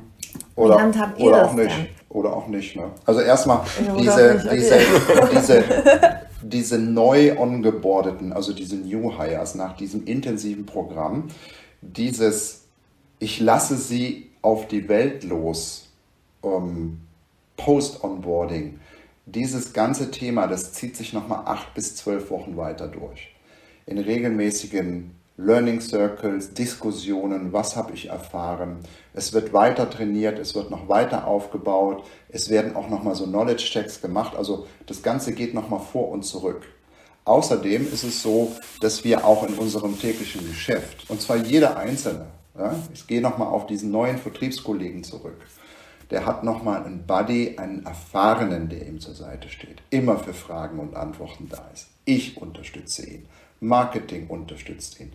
[0.56, 1.70] Oder, oder auch nicht.
[1.72, 1.88] Dann?
[2.10, 2.76] Oder auch nicht.
[2.76, 2.92] Ne?
[3.06, 3.62] Also erstmal
[3.98, 4.56] diese, okay.
[4.56, 4.80] diese,
[5.32, 5.64] diese,
[6.42, 11.30] diese neu ongebordeten, also diese New Hires nach diesem intensiven Programm,
[11.82, 12.66] dieses,
[13.20, 15.90] ich lasse sie auf die Welt los,
[16.44, 17.00] ähm,
[17.58, 18.80] Post-Onboarding,
[19.26, 23.34] dieses ganze Thema, das zieht sich nochmal acht bis zwölf Wochen weiter durch.
[23.86, 25.12] In regelmäßigen
[25.44, 28.78] Learning Circles, Diskussionen, was habe ich erfahren.
[29.14, 33.64] Es wird weiter trainiert, es wird noch weiter aufgebaut, es werden auch nochmal so Knowledge
[33.64, 36.62] Checks gemacht, also das Ganze geht nochmal vor und zurück.
[37.26, 38.52] Außerdem ist es so,
[38.82, 43.48] dass wir auch in unserem täglichen Geschäft, und zwar jeder Einzelne, ja, ich gehe nochmal
[43.48, 45.42] auf diesen neuen Vertriebskollegen zurück,
[46.12, 50.78] der hat nochmal einen Buddy, einen Erfahrenen, der ihm zur Seite steht, immer für Fragen
[50.78, 51.88] und Antworten da ist.
[52.06, 53.26] Ich unterstütze ihn.
[53.64, 55.14] Marketing unterstützt ihn.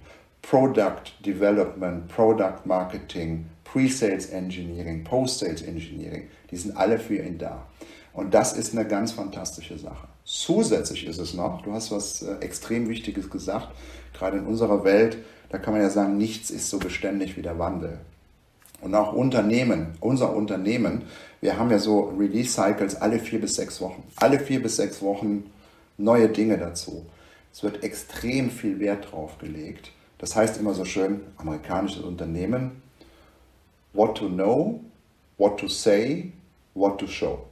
[0.49, 7.67] Product Development, Product Marketing, Pre-Sales Engineering, Post-Sales Engineering, die sind alle für ihn da.
[8.13, 10.07] Und das ist eine ganz fantastische Sache.
[10.25, 13.71] Zusätzlich ist es noch, du hast was äh, extrem Wichtiges gesagt,
[14.15, 17.59] gerade in unserer Welt, da kann man ja sagen, nichts ist so beständig wie der
[17.59, 17.99] Wandel.
[18.81, 21.03] Und auch Unternehmen, unser Unternehmen,
[21.41, 24.05] wir haben ja so Release-Cycles alle vier bis sechs Wochen.
[24.15, 25.51] Alle vier bis sechs Wochen
[25.99, 27.05] neue Dinge dazu.
[27.53, 32.83] Es wird extrem viel Wert drauf gelegt, Das heißt immer so schön, amerikanisches Unternehmen,
[33.93, 34.81] what to know,
[35.37, 36.33] what to say,
[36.75, 37.45] what to show.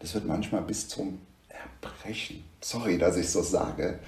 [0.00, 4.00] Das wird manchmal bis zum Erbrechen, sorry, dass ich so sage,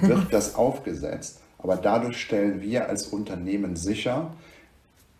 [0.00, 1.40] wird das aufgesetzt.
[1.58, 4.34] Aber dadurch stellen wir als Unternehmen sicher,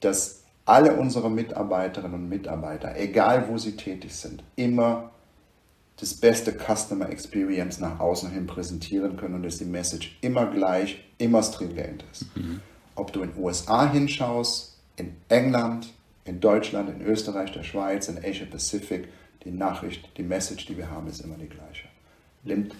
[0.00, 5.10] dass alle unsere Mitarbeiterinnen und Mitarbeiter, egal wo sie tätig sind, immer
[5.98, 11.04] das beste Customer Experience nach außen hin präsentieren können und dass die Message immer gleich,
[11.18, 12.36] immer stringent ist.
[12.36, 12.60] Mhm.
[12.96, 15.92] Ob du in den USA hinschaust, in England,
[16.24, 19.08] in Deutschland, in Österreich, der Schweiz, in Asia Pacific,
[19.44, 21.88] die Nachricht, die Message, die wir haben, ist immer die gleiche.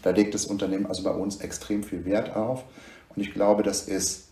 [0.03, 2.65] Da legt das Unternehmen also bei uns extrem viel Wert auf
[3.15, 4.29] und ich glaube, das ist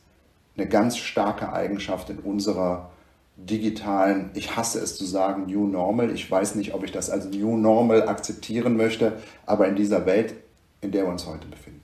[0.57, 2.92] eine ganz starke Eigenschaft in unserer
[3.37, 6.11] digitalen, ich hasse es zu sagen, New Normal.
[6.11, 9.15] Ich weiß nicht, ob ich das als New Normal akzeptieren möchte,
[9.47, 10.35] aber in dieser Welt,
[10.81, 11.81] in der wir uns heute befinden.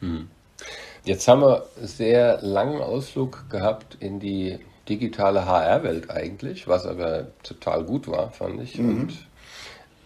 [0.00, 0.28] Hm.
[1.04, 7.84] Jetzt haben wir sehr langen Ausflug gehabt in die digitale HR-Welt eigentlich, was aber total
[7.84, 8.78] gut war, fand ich.
[8.78, 8.88] Mhm.
[9.00, 9.26] Und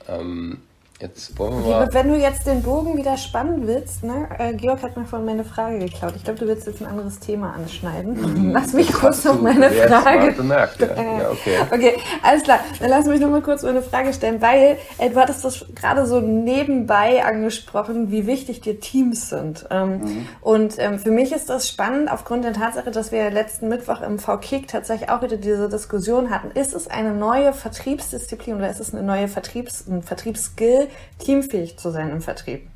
[0.09, 0.63] ähm,
[0.99, 1.89] Jetzt wollen wir mal.
[1.93, 4.29] Wenn du jetzt den Bogen wieder spannen willst, ne?
[4.39, 6.15] Äh, Georg hat mir vorhin meine Frage geklaut.
[6.17, 8.15] Ich glaube, du willst jetzt ein anderes Thema anschneiden.
[8.15, 8.51] Mhm.
[8.55, 10.33] Lass mich das kurz noch meine Frage.
[10.33, 10.87] Bemerkt, ja.
[10.87, 11.59] ja, okay.
[11.71, 12.61] okay, alles klar.
[12.81, 16.07] Dann lass mich noch mal kurz meine Frage stellen, weil äh, du hattest das gerade
[16.07, 19.67] so nebenbei angesprochen, wie wichtig dir Teams sind.
[19.71, 20.29] Ähm, mhm.
[20.41, 24.19] Und ähm, für mich ist das spannend aufgrund der Tatsache, dass wir letzten Mittwoch im
[24.19, 26.53] VKIK tatsächlich auch wieder diese Diskussion hatten.
[26.59, 30.86] Ist es eine neue Vertriebsdisziplin oder ist es eine neue Vertriebs, ein Vertriebsskill?
[31.19, 32.69] Teamfähig zu sein im Vertrieb.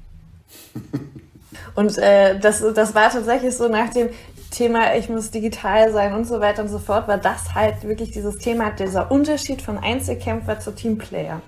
[1.74, 4.10] und äh, das, das war tatsächlich so nach dem
[4.50, 8.10] Thema, ich muss digital sein und so weiter und so fort, war das halt wirklich
[8.10, 11.40] dieses Thema, dieser Unterschied von Einzelkämpfer zu Teamplayer.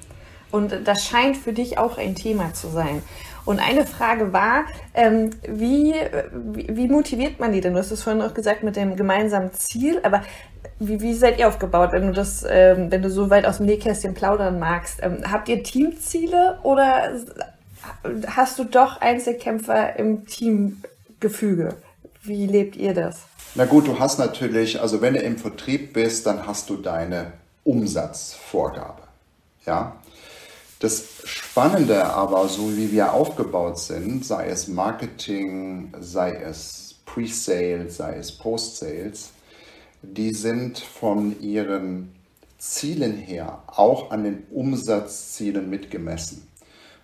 [0.50, 3.02] Und das scheint für dich auch ein Thema zu sein.
[3.44, 5.94] Und eine Frage war, ähm, wie,
[6.32, 7.72] wie, wie, motiviert man die denn?
[7.72, 10.22] Du hast es vorhin auch gesagt mit dem gemeinsamen Ziel, aber
[10.78, 13.66] wie, wie seid ihr aufgebaut, wenn du das, ähm, wenn du so weit aus dem
[13.66, 15.00] Nähkästchen plaudern magst?
[15.02, 17.20] Ähm, habt ihr Teamziele oder
[18.26, 21.74] hast du doch Einzelkämpfer im Teamgefüge?
[22.22, 23.22] Wie lebt ihr das?
[23.54, 27.32] Na gut, du hast natürlich, also wenn du im Vertrieb bist, dann hast du deine
[27.64, 29.02] Umsatzvorgabe.
[29.66, 29.96] Ja.
[30.82, 38.16] Das Spannende aber, so wie wir aufgebaut sind, sei es Marketing, sei es Pre-Sales, sei
[38.16, 39.30] es Post-Sales,
[40.02, 42.12] die sind von ihren
[42.58, 46.48] Zielen her auch an den Umsatzzielen mitgemessen.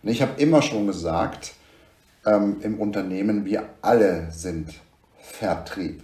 [0.02, 1.52] Und ich habe immer schon gesagt,
[2.26, 4.74] ähm, im Unternehmen, wir alle sind
[5.20, 6.02] Vertrieb,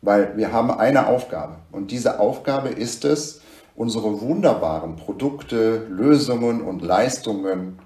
[0.00, 3.40] weil wir haben eine Aufgabe und diese Aufgabe ist es,
[3.76, 7.78] unsere wunderbaren Produkte, Lösungen und Leistungen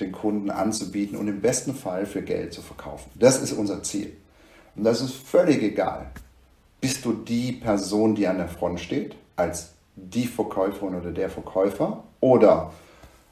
[0.00, 3.10] den Kunden anzubieten und im besten Fall für Geld zu verkaufen.
[3.14, 4.16] Das ist unser Ziel.
[4.74, 6.10] Und das ist völlig egal,
[6.80, 12.04] bist du die Person, die an der Front steht, als die Verkäuferin oder der Verkäufer?
[12.20, 12.72] Oder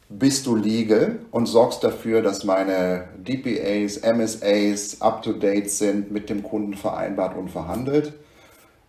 [0.08, 6.74] bist du legal und sorgst dafür, dass meine DPAs, MSAs up-to-date sind, mit dem Kunden
[6.74, 8.14] vereinbart und verhandelt?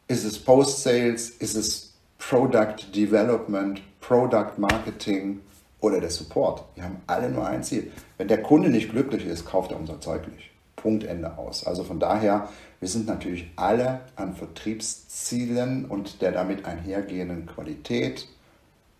[0.08, 1.30] Ist es Post-Sales?
[1.30, 1.85] Ist es
[2.18, 5.42] Product Development, Product Marketing
[5.80, 6.64] oder der Support?
[6.76, 7.92] Wir haben alle nur ein Ziel.
[8.18, 10.50] Wenn der Kunde nicht glücklich ist, kauft er unser Zeug nicht.
[10.76, 11.66] Punkt Ende aus.
[11.66, 12.50] Also von daher
[12.86, 18.28] wir sind natürlich alle an Vertriebszielen und der damit einhergehenden Qualität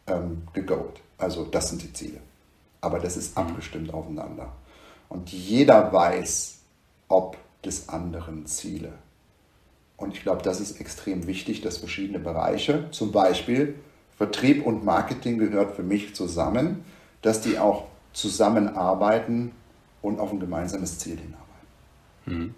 [0.08, 1.02] ähm, gegolt.
[1.20, 2.20] Also das sind die Ziele.
[2.82, 4.54] Aber das ist abgestimmt aufeinander.
[5.08, 6.60] Und jeder weiß,
[7.10, 8.94] ob des anderen Ziele.
[9.98, 13.76] Und ich glaube, das ist extrem wichtig, dass verschiedene Bereiche, zum Beispiel
[14.18, 16.84] Vertrieb und Marketing gehört für mich zusammen,
[17.22, 19.52] dass die auch zusammenarbeiten
[20.02, 21.46] und auf ein gemeinsames Ziel hinarbeiten.
[22.26, 22.56] Mhm.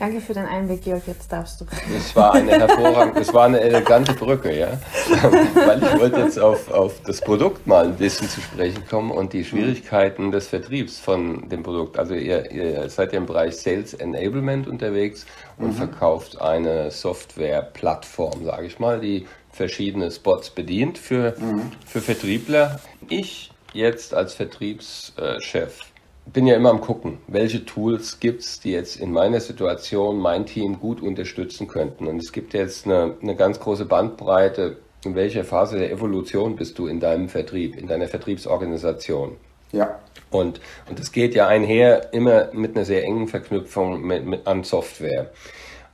[0.00, 1.02] Danke für den Einblick, Georg.
[1.06, 1.66] Jetzt darfst du.
[1.94, 4.68] Es war eine hervorragende, es war eine elegante Brücke, ja.
[5.54, 9.34] Weil ich wollte jetzt auf, auf das Produkt mal ein bisschen zu sprechen kommen und
[9.34, 11.98] die Schwierigkeiten des Vertriebs von dem Produkt.
[11.98, 15.26] Also ihr, ihr seid ja im Bereich Sales Enablement unterwegs
[15.58, 15.74] und mhm.
[15.74, 21.72] verkauft eine Softwareplattform, sage ich mal, die verschiedene Spots bedient für, mhm.
[21.86, 22.80] für Vertriebler.
[23.10, 25.89] Ich jetzt als Vertriebschef
[26.26, 30.46] bin ja immer am gucken, welche Tools gibt es, die jetzt in meiner Situation mein
[30.46, 32.06] Team gut unterstützen könnten.
[32.06, 34.78] Und es gibt jetzt eine, eine ganz große Bandbreite.
[35.04, 39.36] In welcher Phase der Evolution bist du in deinem Vertrieb, in deiner Vertriebsorganisation?
[39.72, 39.98] Ja.
[40.30, 44.62] Und, und das geht ja einher immer mit einer sehr engen Verknüpfung mit, mit, an
[44.62, 45.30] Software.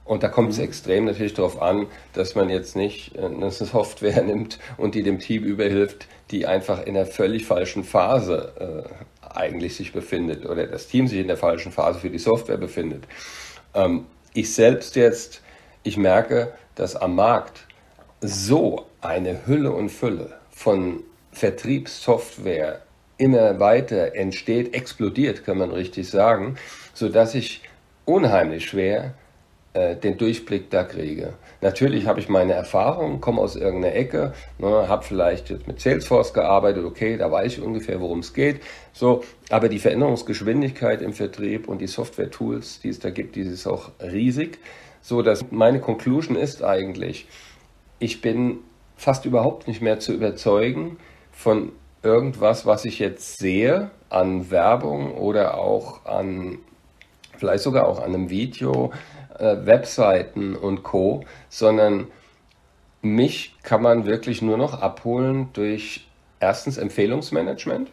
[0.05, 0.65] Und da kommt es mhm.
[0.65, 5.45] extrem natürlich darauf an, dass man jetzt nicht eine Software nimmt und die dem Team
[5.45, 9.05] überhilft, die einfach in einer völlig falschen Phase äh,
[9.37, 13.05] eigentlich sich befindet oder das Team sich in der falschen Phase für die Software befindet.
[13.75, 15.43] Ähm, ich selbst jetzt,
[15.83, 17.67] ich merke, dass am Markt
[18.21, 22.83] so eine Hülle und Fülle von Vertriebssoftware
[23.19, 26.57] immer weiter entsteht, explodiert, kann man richtig sagen,
[26.93, 27.63] sodass ich
[28.05, 29.15] unheimlich schwer
[29.73, 31.35] äh, den Durchblick da kriege.
[31.61, 36.33] Natürlich habe ich meine Erfahrungen, komme aus irgendeiner Ecke, ne, habe vielleicht jetzt mit Salesforce
[36.35, 38.61] gearbeitet, okay, da weiß ich ungefähr, worum es geht.
[38.93, 43.67] So, aber die Veränderungsgeschwindigkeit im Vertrieb und die Software-Tools, die es da gibt, die ist
[43.67, 44.59] auch riesig.
[45.01, 47.27] So, dass meine Conclusion ist eigentlich,
[47.99, 48.59] ich bin
[48.97, 50.99] fast überhaupt nicht mehr zu überzeugen
[51.33, 56.59] von irgendwas, was ich jetzt sehe an Werbung oder auch an,
[57.37, 58.93] vielleicht sogar auch an einem Video,
[59.39, 62.09] äh, Webseiten und Co., sondern
[63.03, 66.07] mich kann man wirklich nur noch abholen durch
[66.41, 67.91] erstens Empfehlungsmanagement.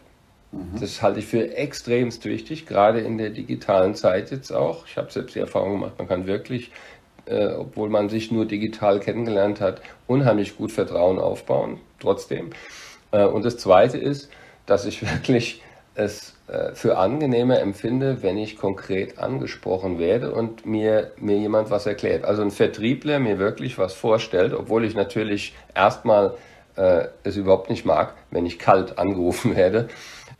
[0.52, 0.80] Mhm.
[0.80, 4.86] Das halte ich für extremst wichtig, gerade in der digitalen Zeit jetzt auch.
[4.86, 6.70] Ich habe selbst die Erfahrung gemacht, man kann wirklich,
[7.26, 12.50] äh, obwohl man sich nur digital kennengelernt hat, unheimlich gut Vertrauen aufbauen, trotzdem.
[13.12, 14.30] Äh, und das Zweite ist,
[14.66, 15.62] dass ich wirklich
[15.94, 16.33] es
[16.74, 22.24] für angenehmer empfinde, wenn ich konkret angesprochen werde und mir, mir jemand was erklärt.
[22.24, 26.34] Also ein Vertriebler mir wirklich was vorstellt, obwohl ich natürlich erstmal
[26.76, 29.88] äh, es überhaupt nicht mag, wenn ich kalt angerufen werde.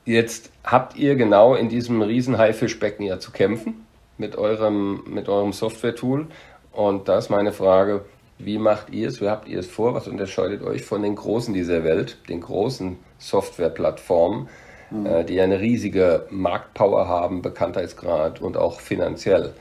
[0.05, 3.87] Jetzt habt ihr genau in diesem riesen Haifischbecken ja zu kämpfen
[4.19, 6.27] mit eurem, mit eurem Software-Tool.
[6.73, 8.05] Und da ist meine Frage,
[8.39, 9.21] wie macht ihr es?
[9.21, 9.95] Wie habt ihr es vor?
[9.95, 14.49] Was unterscheidet euch von den Großen dieser Welt, den großen Softwareplattformen?
[14.95, 15.07] Mhm.
[15.07, 19.55] äh, die eine riesige Marktpower haben, Bekanntheitsgrad und auch finanziell.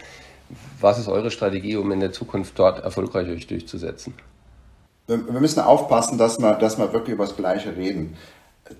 [0.79, 4.13] Was ist eure Strategie, um in der Zukunft dort erfolgreich euch durchzusetzen?
[5.07, 8.15] Wir müssen aufpassen, dass wir, dass wir wirklich über das Gleiche reden.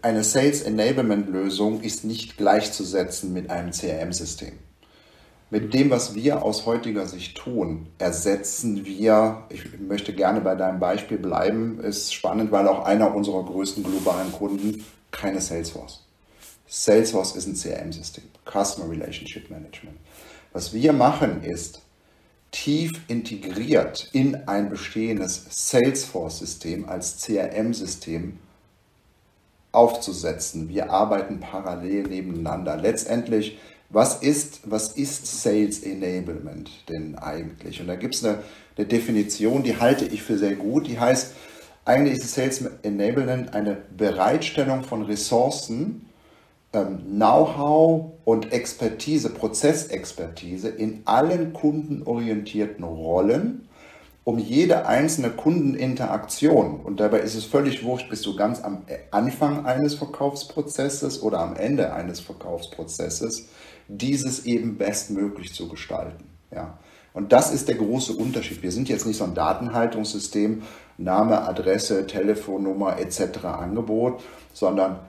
[0.02, 4.54] Eine Sales Enablement Lösung ist nicht gleichzusetzen mit einem CRM-System.
[5.50, 10.80] Mit dem, was wir aus heutiger Sicht tun, ersetzen wir, ich möchte gerne bei deinem
[10.80, 16.03] Beispiel bleiben, ist spannend, weil auch einer unserer größten globalen Kunden keine Salesforce.
[16.76, 19.96] Salesforce ist ein CRM-System, Customer Relationship Management.
[20.54, 21.84] Was wir machen ist,
[22.50, 28.40] tief integriert in ein bestehendes Salesforce-System als CRM-System
[29.72, 30.68] aufzusetzen.
[30.68, 32.76] Wir arbeiten parallel nebeneinander.
[32.76, 33.60] Letztendlich,
[33.92, 37.82] was ist, was ist Sales Enablement denn eigentlich?
[37.82, 38.40] Und da gibt es eine,
[38.78, 40.88] eine Definition, die halte ich für sehr gut.
[40.88, 41.34] Die heißt,
[41.86, 46.08] eigentlich ist Sales Enablement eine Bereitstellung von Ressourcen,
[46.74, 53.70] Know-how und Expertise, Prozessexpertise in allen kundenorientierten Rollen,
[54.24, 59.66] um jede einzelne Kundeninteraktion, und dabei ist es völlig wurscht, bist du ganz am Anfang
[59.66, 63.50] eines Verkaufsprozesses oder am Ende eines Verkaufsprozesses,
[63.88, 66.24] dieses eben bestmöglich zu gestalten.
[66.52, 66.80] Ja.
[67.14, 68.64] Und das ist der große Unterschied.
[68.64, 70.64] Wir sind jetzt nicht so ein Datenhaltungssystem,
[70.98, 73.46] Name, Adresse, Telefonnummer etc.
[73.46, 75.00] Angebot, sondern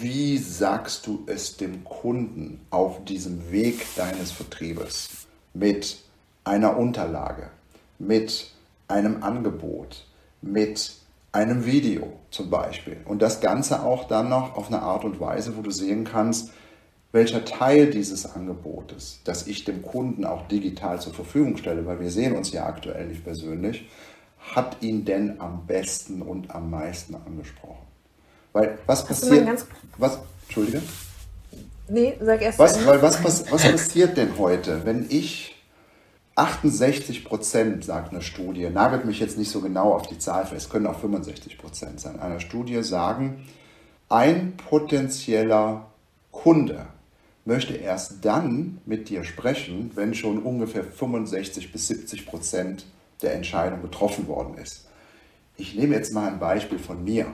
[0.00, 5.98] wie sagst du es dem Kunden auf diesem Weg deines Vertriebes mit
[6.44, 7.50] einer Unterlage,
[7.98, 8.52] mit
[8.86, 10.06] einem Angebot,
[10.40, 10.92] mit
[11.32, 15.56] einem Video zum Beispiel und das Ganze auch dann noch auf eine Art und Weise,
[15.56, 16.52] wo du sehen kannst,
[17.10, 22.10] welcher Teil dieses Angebotes, das ich dem Kunden auch digital zur Verfügung stelle, weil wir
[22.10, 23.88] sehen uns ja aktuell nicht persönlich,
[24.38, 27.87] hat ihn denn am besten und am meisten angesprochen.
[28.52, 29.66] Weil was passiert.
[29.96, 30.82] Was, Entschuldige?
[31.88, 35.56] Nee, sag erst was, weil was, was, was passiert denn heute, wenn ich
[36.34, 40.66] 68 Prozent, sagt eine Studie, nagelt mich jetzt nicht so genau auf die Zahl fest,
[40.66, 43.46] es können auch 65 Prozent sein, einer Studie sagen,
[44.08, 45.86] ein potenzieller
[46.30, 46.86] Kunde
[47.44, 52.86] möchte erst dann mit dir sprechen, wenn schon ungefähr 65 bis 70 Prozent
[53.22, 54.86] der Entscheidung getroffen worden ist.
[55.56, 57.26] Ich nehme jetzt mal ein Beispiel von mir.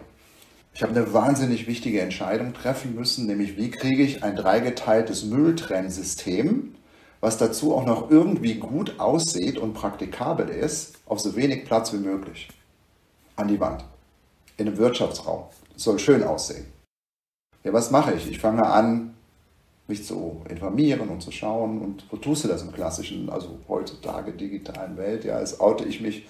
[0.75, 6.75] Ich habe eine wahnsinnig wichtige Entscheidung treffen müssen, nämlich wie kriege ich ein dreigeteiltes Mülltrennsystem,
[7.21, 11.99] was dazu auch noch irgendwie gut aussieht und praktikabel ist, auf so wenig Platz wie
[11.99, 12.49] möglich.
[13.37, 13.85] An die Wand.
[14.57, 15.45] In einem Wirtschaftsraum.
[15.73, 16.67] Das soll schön aussehen.
[17.63, 18.29] Ja, was mache ich?
[18.29, 19.15] Ich fange an,
[19.87, 21.81] mich zu informieren und zu schauen.
[21.83, 25.25] Und wo tust du das im klassischen, also heutzutage digitalen Welt?
[25.25, 26.27] Ja, es oute ich mich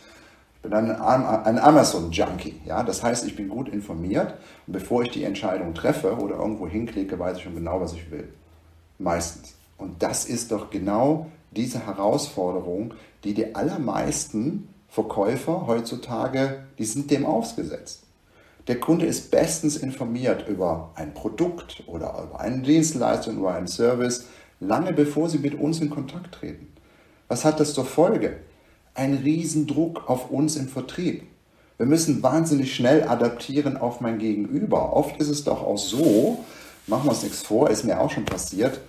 [0.65, 2.61] bin ein, Amazon-Junkie.
[2.65, 2.83] Ja?
[2.83, 4.35] Das heißt, ich bin gut informiert
[4.67, 8.11] und bevor ich die Entscheidung treffe oder irgendwo hinklicke, weiß ich schon genau, was ich
[8.11, 8.29] will.
[8.99, 9.55] Meistens.
[9.77, 12.95] Und das ist doch genau diese Herausforderung,
[13.25, 18.05] die die allermeisten Verkäufer heutzutage, die sind dem ausgesetzt.
[18.67, 24.27] Der Kunde ist bestens informiert über ein Produkt oder über eine Dienstleistung, über einen Service,
[24.61, 26.73] lange bevor sie mit uns in Kontakt treten.
[27.29, 28.39] Was hat das zur Folge?
[28.95, 31.25] Ein Riesendruck auf uns im Vertrieb.
[31.77, 34.93] Wir müssen wahnsinnig schnell adaptieren auf mein Gegenüber.
[34.93, 36.45] Oft ist es doch auch so,
[36.87, 38.81] machen wir uns nichts vor, ist mir auch schon passiert,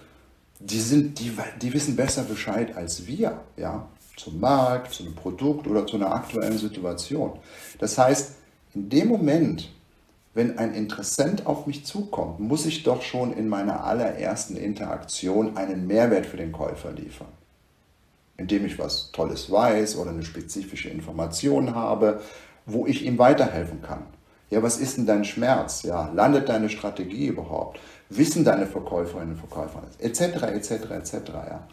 [0.60, 1.32] die, sind, die,
[1.62, 6.14] die wissen besser Bescheid als wir, ja, zum Markt, zu einem Produkt oder zu einer
[6.14, 7.34] aktuellen Situation.
[7.80, 8.36] Das heißt,
[8.74, 9.72] in dem Moment,
[10.34, 15.88] wenn ein Interessent auf mich zukommt, muss ich doch schon in meiner allerersten Interaktion einen
[15.88, 17.28] Mehrwert für den Käufer liefern.
[18.38, 22.22] Indem ich was Tolles weiß oder eine spezifische Information habe,
[22.66, 24.04] wo ich ihm weiterhelfen kann.
[24.50, 25.84] Ja, was ist denn dein Schmerz?
[25.84, 27.80] Ja, landet deine Strategie überhaupt?
[28.10, 30.22] Wissen deine Verkäuferinnen und Verkäufer etc.
[30.44, 30.72] etc.
[30.92, 31.14] etc.
[31.34, 31.68] Ja.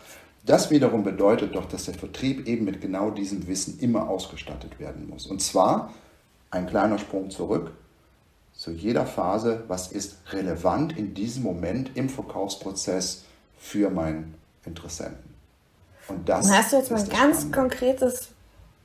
[0.45, 5.09] Das wiederum bedeutet doch, dass der Vertrieb eben mit genau diesem Wissen immer ausgestattet werden
[5.09, 5.27] muss.
[5.27, 5.93] Und zwar
[6.51, 7.73] ein kleiner Sprung zurück
[8.53, 13.25] zu jeder Phase, was ist relevant in diesem Moment im Verkaufsprozess
[13.59, 14.35] für meinen
[14.65, 15.32] Interessenten.
[16.09, 18.29] Und das und hast du jetzt mal ein ganz konkretes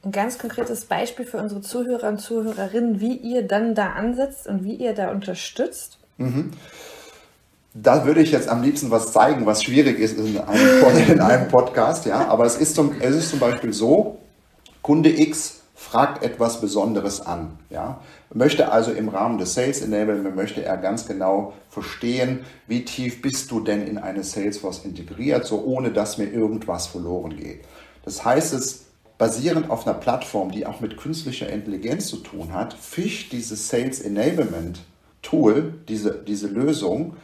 [0.04, 4.64] ein ganz konkretes Beispiel für unsere Zuhörer und Zuhörerinnen, wie ihr dann da ansetzt und
[4.64, 5.98] wie ihr da unterstützt?
[6.18, 6.52] Mhm.
[7.74, 11.48] Da würde ich jetzt am liebsten was zeigen, was schwierig ist in einem, in einem
[11.48, 12.06] Podcast.
[12.06, 12.28] Ja?
[12.28, 14.20] Aber es ist, zum, es ist zum Beispiel so,
[14.82, 17.60] Kunde X fragt etwas Besonderes an.
[17.70, 18.02] Ja?
[18.34, 23.52] Möchte also im Rahmen des Sales Enablement, möchte er ganz genau verstehen, wie tief bist
[23.52, 27.64] du denn in eine Salesforce integriert, so ohne dass mir irgendwas verloren geht.
[28.04, 28.86] Das heißt es,
[29.20, 34.02] basierend auf einer Plattform, die auch mit künstlicher Intelligenz zu tun hat, fischt dieses Sales
[34.02, 34.80] Enablement
[35.22, 37.18] Tool, diese, diese Lösung,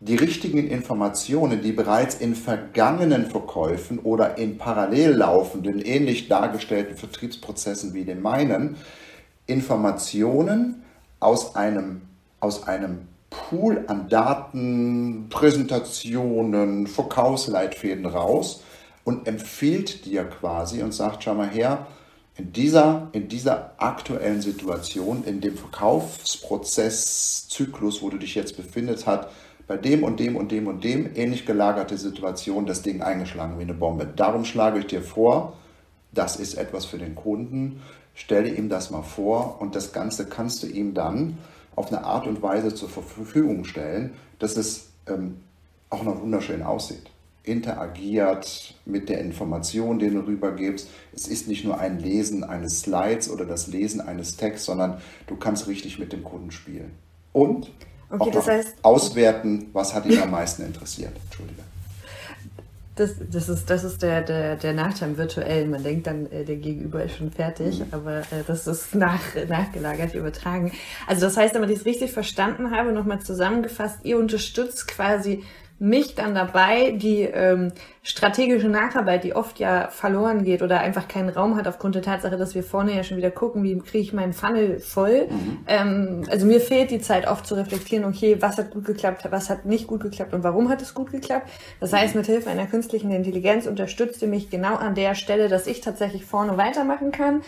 [0.00, 7.94] die richtigen Informationen, die bereits in vergangenen Verkäufen oder in parallel laufenden, ähnlich dargestellten Vertriebsprozessen
[7.94, 8.76] wie den meinen,
[9.46, 10.82] Informationen
[11.18, 12.02] aus einem,
[12.40, 18.62] aus einem Pool an Daten, Präsentationen, Verkaufsleitfäden raus
[19.04, 21.86] und empfiehlt dir quasi und sagt, schau mal her,
[22.36, 29.30] in dieser, in dieser aktuellen Situation, in dem Verkaufsprozesszyklus, wo du dich jetzt befindest, hat
[29.66, 33.62] bei dem und dem und dem und dem ähnlich gelagerte Situation das Ding eingeschlagen wie
[33.62, 34.06] eine Bombe.
[34.06, 35.56] Darum schlage ich dir vor,
[36.12, 37.82] das ist etwas für den Kunden.
[38.14, 41.38] Stelle ihm das mal vor und das Ganze kannst du ihm dann
[41.74, 45.38] auf eine Art und Weise zur Verfügung stellen, dass es ähm,
[45.90, 47.10] auch noch wunderschön aussieht
[47.46, 50.90] interagiert mit der Information, die du rübergibst.
[51.14, 55.36] Es ist nicht nur ein Lesen eines Slides oder das Lesen eines Texts, sondern du
[55.36, 56.90] kannst richtig mit dem Kunden spielen.
[57.32, 57.70] Und
[58.10, 61.12] okay, das heißt, auswerten, was hat ihn am meisten interessiert.
[61.24, 61.62] Entschuldige.
[62.96, 65.70] Das, das, ist, das ist der, der, der Nachteil im Virtuellen.
[65.70, 67.86] Man denkt dann, äh, der Gegenüber ist schon fertig, mhm.
[67.90, 70.72] aber äh, das ist nach, nachgelagert, übertragen.
[71.06, 75.44] Also das heißt, wenn ich es richtig verstanden habe, nochmal zusammengefasst, ihr unterstützt quasi
[75.78, 77.70] mich dann dabei, die ähm,
[78.02, 82.38] strategische Nacharbeit, die oft ja verloren geht oder einfach keinen Raum hat aufgrund der Tatsache,
[82.38, 85.26] dass wir vorne ja schon wieder gucken, wie kriege ich meinen Funnel voll.
[85.28, 85.58] Mhm.
[85.66, 89.50] Ähm, also mir fehlt die Zeit oft zu reflektieren, okay, was hat gut geklappt, was
[89.50, 91.50] hat nicht gut geklappt und warum hat es gut geklappt.
[91.78, 95.66] Das heißt, mit Hilfe einer künstlichen Intelligenz unterstützt ihr mich genau an der Stelle, dass
[95.66, 97.42] ich tatsächlich vorne weitermachen kann,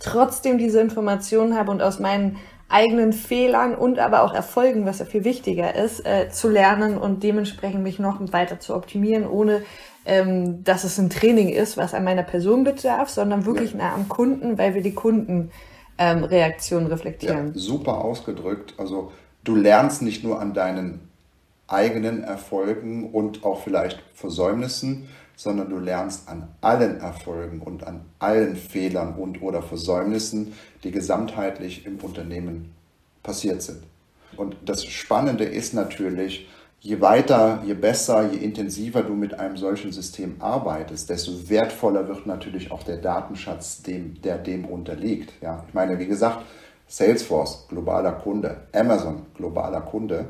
[0.00, 2.36] trotzdem diese Informationen habe und aus meinen
[2.70, 7.22] eigenen Fehlern und aber auch Erfolgen, was ja viel wichtiger ist, äh, zu lernen und
[7.22, 9.62] dementsprechend mich noch weiter zu optimieren, ohne
[10.06, 13.78] ähm, dass es ein Training ist, was an meiner Person bedarf, sondern wirklich ja.
[13.78, 17.48] nah am Kunden, weil wir die Kundenreaktion ähm, reflektieren.
[17.48, 18.74] Ja, super ausgedrückt.
[18.78, 19.12] Also
[19.44, 21.10] du lernst nicht nur an deinen
[21.66, 25.08] eigenen Erfolgen und auch vielleicht Versäumnissen,
[25.40, 30.52] sondern du lernst an allen Erfolgen und an allen Fehlern und oder Versäumnissen,
[30.84, 32.74] die gesamtheitlich im Unternehmen
[33.22, 33.82] passiert sind.
[34.36, 36.46] Und das Spannende ist natürlich,
[36.80, 42.26] je weiter, je besser, je intensiver du mit einem solchen System arbeitest, desto wertvoller wird
[42.26, 45.32] natürlich auch der Datenschatz, dem, der dem unterliegt.
[45.40, 46.44] Ja, ich meine, wie gesagt,
[46.86, 50.26] Salesforce, globaler Kunde, Amazon, globaler Kunde,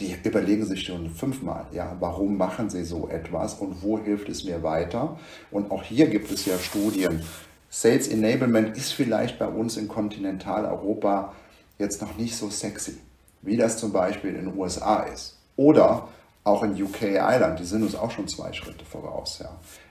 [0.00, 4.44] die überlegen sich schon fünfmal, ja, warum machen sie so etwas und wo hilft es
[4.44, 5.18] mir weiter?
[5.50, 7.22] Und auch hier gibt es ja Studien.
[7.68, 11.34] Sales Enablement ist vielleicht bei uns in Kontinentaleuropa
[11.78, 12.98] jetzt noch nicht so sexy,
[13.42, 15.38] wie das zum Beispiel in den USA ist.
[15.56, 16.08] Oder
[16.42, 19.38] auch in UK Island, die sind uns auch schon zwei Schritte voraus.
[19.40, 19.50] Ja.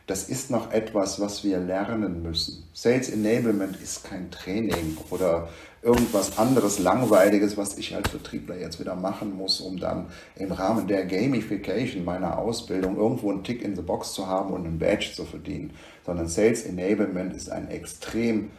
[0.10, 2.68] Das ist noch etwas, was wir lernen müssen.
[2.74, 5.50] Sales Enablement ist kein Training oder
[5.84, 10.88] irgendwas anderes Langweiliges, was ich als Vertriebler jetzt wieder machen muss, um dann im Rahmen
[10.88, 15.12] der Gamification meiner Ausbildung irgendwo einen Tick in the Box zu haben und einen Badge
[15.14, 15.76] zu verdienen.
[16.04, 18.50] Sondern Sales Enablement ist ein extrem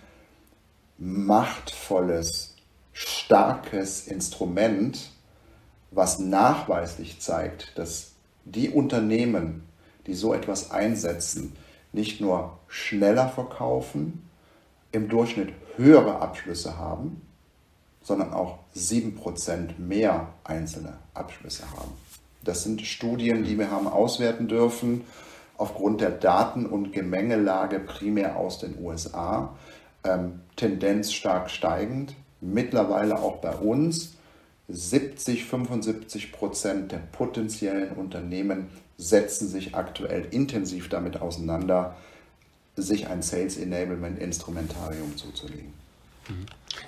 [0.99, 2.55] machtvolles,
[2.93, 5.11] starkes Instrument,
[5.91, 8.13] was nachweislich zeigt, dass
[8.45, 9.65] die Unternehmen,
[10.11, 11.53] die so etwas einsetzen,
[11.93, 14.29] nicht nur schneller verkaufen,
[14.91, 17.23] im Durchschnitt höhere Abschlüsse haben,
[18.03, 21.93] sondern auch 7% mehr einzelne Abschlüsse haben.
[22.43, 25.05] Das sind Studien, die wir haben auswerten dürfen
[25.57, 29.57] aufgrund der Daten- und Gemengelage primär aus den USA.
[30.03, 34.15] Ähm, Tendenz stark steigend, mittlerweile auch bei uns.
[34.67, 38.71] 70, 75 Prozent der potenziellen Unternehmen
[39.01, 41.97] setzen sich aktuell intensiv damit auseinander,
[42.77, 45.73] sich ein Sales Enablement Instrumentarium zuzulegen.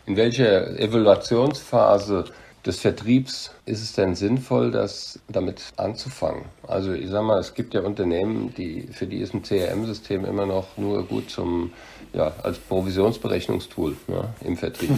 [0.06, 2.26] In welcher Evaluationsphase
[2.64, 6.44] des Vertriebs ist es denn sinnvoll, das damit anzufangen?
[6.68, 10.46] Also ich sage mal, es gibt ja Unternehmen, die für die ist ein CRM-System immer
[10.46, 11.72] noch nur gut zum
[12.12, 14.90] ja, als Provisionsberechnungstool ne, im Vertrieb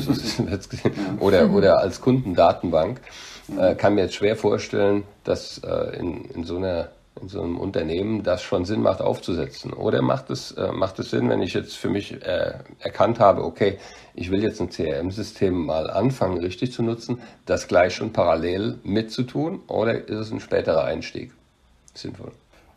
[1.21, 3.01] oder, oder als Kundendatenbank.
[3.57, 6.89] Äh, kann mir jetzt schwer vorstellen, dass äh, in, in so einer
[7.21, 9.73] in so einem Unternehmen das schon Sinn macht aufzusetzen?
[9.73, 13.45] Oder macht es, äh, macht es Sinn, wenn ich jetzt für mich äh, erkannt habe,
[13.45, 13.79] okay,
[14.15, 19.61] ich will jetzt ein CRM-System mal anfangen, richtig zu nutzen, das gleich schon parallel mitzutun?
[19.69, 21.33] Oder ist es ein späterer Einstieg
[21.95, 22.33] sinnvoll?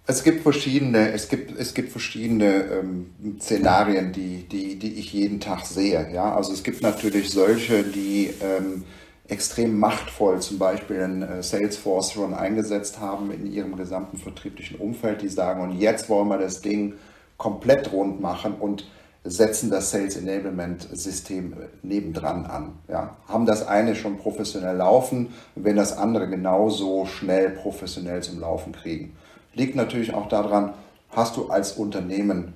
[0.10, 3.10] Es gibt verschiedene, es gibt, es gibt verschiedene ähm,
[3.42, 6.10] Szenarien, die, die, die ich jeden Tag sehe.
[6.14, 6.34] Ja?
[6.34, 8.86] Also es gibt natürlich solche, die ähm,
[9.28, 15.22] extrem machtvoll zum Beispiel in äh, Salesforce schon eingesetzt haben in ihrem gesamten vertrieblichen Umfeld,
[15.22, 16.94] die sagen, und jetzt wollen wir das Ding
[17.38, 18.88] komplett rund machen und
[19.24, 21.54] setzen das Sales Enablement System
[21.84, 22.74] nebendran an.
[22.88, 23.18] Ja.
[23.28, 29.16] Haben das eine schon professionell laufen, wenn das andere genauso schnell professionell zum Laufen kriegen.
[29.54, 30.74] Liegt natürlich auch daran,
[31.10, 32.54] hast du als Unternehmen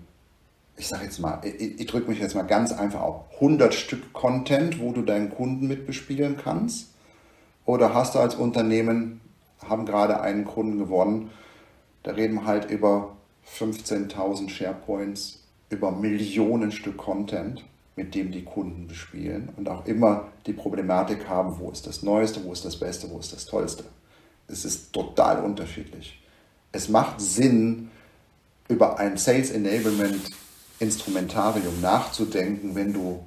[0.81, 4.13] ich sage jetzt mal, ich, ich drücke mich jetzt mal ganz einfach auf 100 Stück
[4.13, 6.87] Content, wo du deinen Kunden mit bespielen kannst?
[7.65, 9.21] Oder hast du als Unternehmen,
[9.63, 11.29] haben gerade einen Kunden gewonnen,
[12.01, 13.15] da reden wir halt über
[13.59, 17.63] 15.000 SharePoints, über Millionen Stück Content,
[17.95, 22.43] mit dem die Kunden bespielen und auch immer die Problematik haben, wo ist das Neueste,
[22.43, 23.83] wo ist das Beste, wo ist das Tollste.
[24.47, 26.19] Es ist total unterschiedlich.
[26.71, 27.91] Es macht Sinn,
[28.67, 30.40] über ein Sales Enablement
[30.81, 33.23] Instrumentarium nachzudenken, wenn du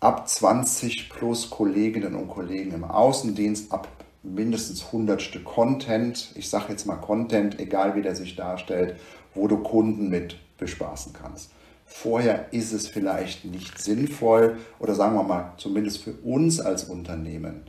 [0.00, 3.86] ab 20 plus Kolleginnen und Kollegen im Außendienst, ab
[4.22, 8.96] mindestens 100 Stück Content, ich sage jetzt mal Content, egal wie der sich darstellt,
[9.34, 11.52] wo du Kunden mit bespaßen kannst.
[11.86, 17.62] Vorher ist es vielleicht nicht sinnvoll oder sagen wir mal, zumindest für uns als Unternehmen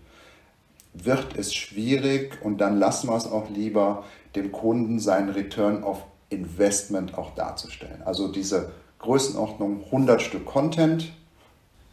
[0.93, 4.03] wird es schwierig und dann lassen wir es auch lieber,
[4.35, 8.01] dem Kunden seinen Return of Investment auch darzustellen.
[8.03, 11.11] Also diese Größenordnung 100 Stück Content,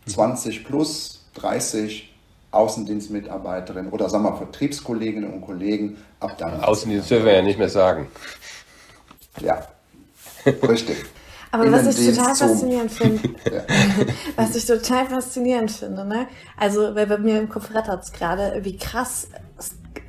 [0.07, 2.14] 20 plus, 30
[2.51, 6.62] Außendienstmitarbeiterinnen oder sagen wir Vertriebskolleginnen und Kollegen ab dann.
[6.62, 8.09] Außendienst dürfen wir ja nicht mehr sagen.
[9.41, 9.66] Ja,
[10.47, 10.97] richtig.
[11.51, 13.62] Aber was ich total faszinierend finde, ja.
[14.36, 16.26] was ich total faszinierend finde, ne?
[16.59, 19.28] Also, weil bei mir im Kopf rattert es gerade, wie krass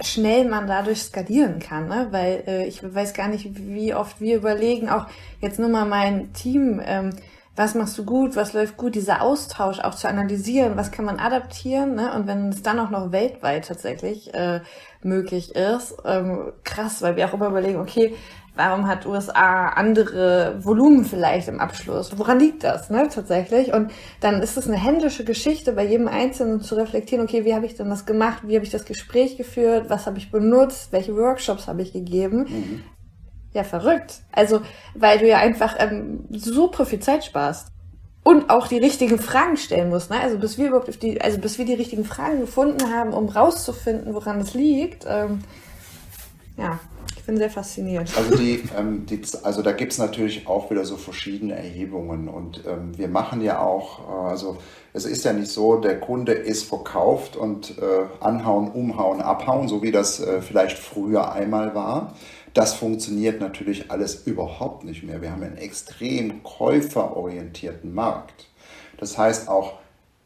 [0.02, 2.08] schnell man dadurch skalieren kann, ne?
[2.12, 5.08] weil äh, ich weiß gar nicht, wie oft wir überlegen, auch
[5.42, 7.12] jetzt nur mal mein Team, ähm,
[7.56, 11.20] was machst du gut, was läuft gut, dieser Austausch auch zu analysieren, was kann man
[11.20, 12.14] adaptieren, ne?
[12.14, 14.62] und wenn es dann auch noch weltweit tatsächlich äh,
[15.04, 18.16] möglich ist, ähm, krass, weil wir auch immer überlegen, okay,
[18.56, 22.18] Warum hat USA andere Volumen vielleicht im Abschluss?
[22.18, 23.74] Woran liegt das, ne, tatsächlich?
[23.74, 27.66] Und dann ist es eine händische Geschichte, bei jedem Einzelnen zu reflektieren, okay, wie habe
[27.66, 28.44] ich denn das gemacht?
[28.46, 29.90] Wie habe ich das Gespräch geführt?
[29.90, 30.92] Was habe ich benutzt?
[30.92, 32.46] Welche Workshops habe ich gegeben?
[32.50, 32.84] Mhm.
[33.54, 34.22] Ja, verrückt.
[34.32, 34.62] Also,
[34.94, 37.70] weil du ja einfach ähm, super viel Zeit sparst.
[38.22, 40.20] Und auch die richtigen Fragen stellen musst, ne?
[40.20, 44.14] Also bis wir überhaupt die, also bis wir die richtigen Fragen gefunden haben, um rauszufinden,
[44.14, 45.40] woran es liegt, ähm,
[46.58, 46.80] ja,
[47.30, 48.12] bin sehr fasziniert.
[48.18, 52.64] Also, die, ähm, die, also da gibt es natürlich auch wieder so verschiedene Erhebungen und
[52.68, 54.58] ähm, wir machen ja auch, äh, also
[54.94, 57.84] es ist ja nicht so, der Kunde ist verkauft und äh,
[58.20, 62.16] anhauen, umhauen, abhauen, so wie das äh, vielleicht früher einmal war.
[62.56, 65.22] Das funktioniert natürlich alles überhaupt nicht mehr.
[65.22, 68.48] Wir haben einen extrem käuferorientierten Markt.
[68.98, 69.74] Das heißt, auch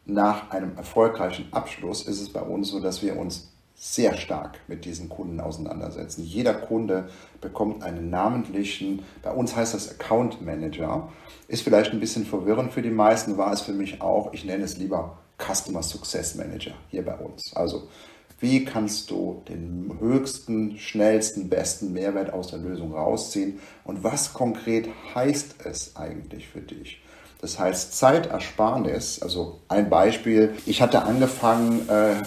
[0.05, 3.52] nach einem erfolgreichen Abschluss ist es bei uns so, dass wir uns
[3.85, 6.23] sehr stark mit diesen Kunden auseinandersetzen.
[6.23, 7.09] Jeder Kunde
[7.41, 11.11] bekommt einen namentlichen, bei uns heißt das Account Manager,
[11.49, 14.63] ist vielleicht ein bisschen verwirrend für die meisten, war es für mich auch, ich nenne
[14.63, 17.53] es lieber Customer Success Manager hier bei uns.
[17.55, 17.89] Also
[18.39, 24.87] wie kannst du den höchsten, schnellsten, besten Mehrwert aus der Lösung rausziehen und was konkret
[25.13, 27.02] heißt es eigentlich für dich?
[27.43, 32.23] Das heißt Zeitersparnis, also ein Beispiel, ich hatte angefangen, äh, äh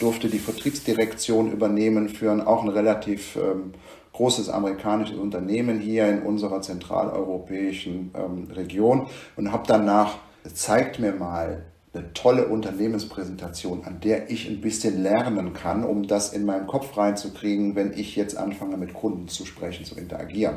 [0.00, 3.74] durfte die Vertriebsdirektion übernehmen für ein, auch ein relativ ähm,
[4.12, 9.06] großes amerikanisches Unternehmen hier in unserer zentraleuropäischen ähm, Region
[9.36, 10.16] und habe danach,
[10.52, 16.32] zeigt mir mal eine tolle Unternehmenspräsentation, an der ich ein bisschen lernen kann, um das
[16.32, 20.56] in meinen Kopf reinzukriegen, wenn ich jetzt anfange mit Kunden zu sprechen, zu interagieren.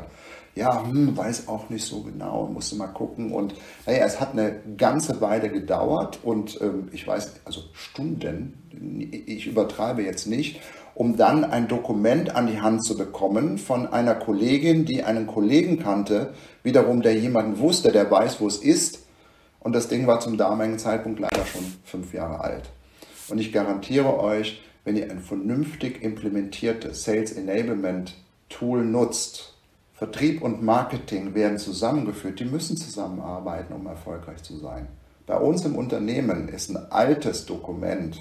[0.56, 3.32] Ja, hm, weiß auch nicht so genau, musste mal gucken.
[3.32, 3.54] Und
[3.86, 8.54] naja, es hat eine ganze Weile gedauert und ähm, ich weiß, also Stunden,
[9.26, 10.60] ich übertreibe jetzt nicht,
[10.94, 15.78] um dann ein Dokument an die Hand zu bekommen von einer Kollegin, die einen Kollegen
[15.78, 19.06] kannte, wiederum der jemanden wusste, der weiß, wo es ist.
[19.60, 22.70] Und das Ding war zum damaligen Zeitpunkt leider schon fünf Jahre alt.
[23.28, 28.16] Und ich garantiere euch, wenn ihr ein vernünftig implementiertes Sales Enablement
[28.48, 29.54] Tool nutzt,
[30.00, 34.88] Vertrieb und Marketing werden zusammengeführt, die müssen zusammenarbeiten, um erfolgreich zu sein.
[35.26, 38.18] Bei uns im Unternehmen ist ein altes Dokument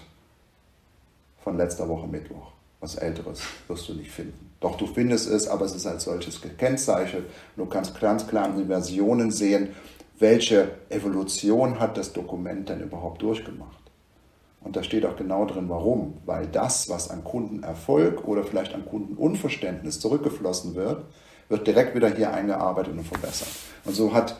[1.41, 2.51] von letzter Woche Mittwoch.
[2.81, 4.51] Was älteres wirst du nicht finden.
[4.59, 7.23] Doch du findest es, aber es ist als solches gekennzeichnet.
[7.55, 9.69] Du kannst ganz klar in den Versionen sehen,
[10.19, 13.79] welche Evolution hat das Dokument denn überhaupt durchgemacht.
[14.59, 16.15] Und da steht auch genau drin, warum.
[16.25, 21.05] Weil das, was an Kundenerfolg oder vielleicht an Kundenunverständnis zurückgeflossen wird,
[21.49, 23.49] wird direkt wieder hier eingearbeitet und verbessert.
[23.83, 24.37] Und so hat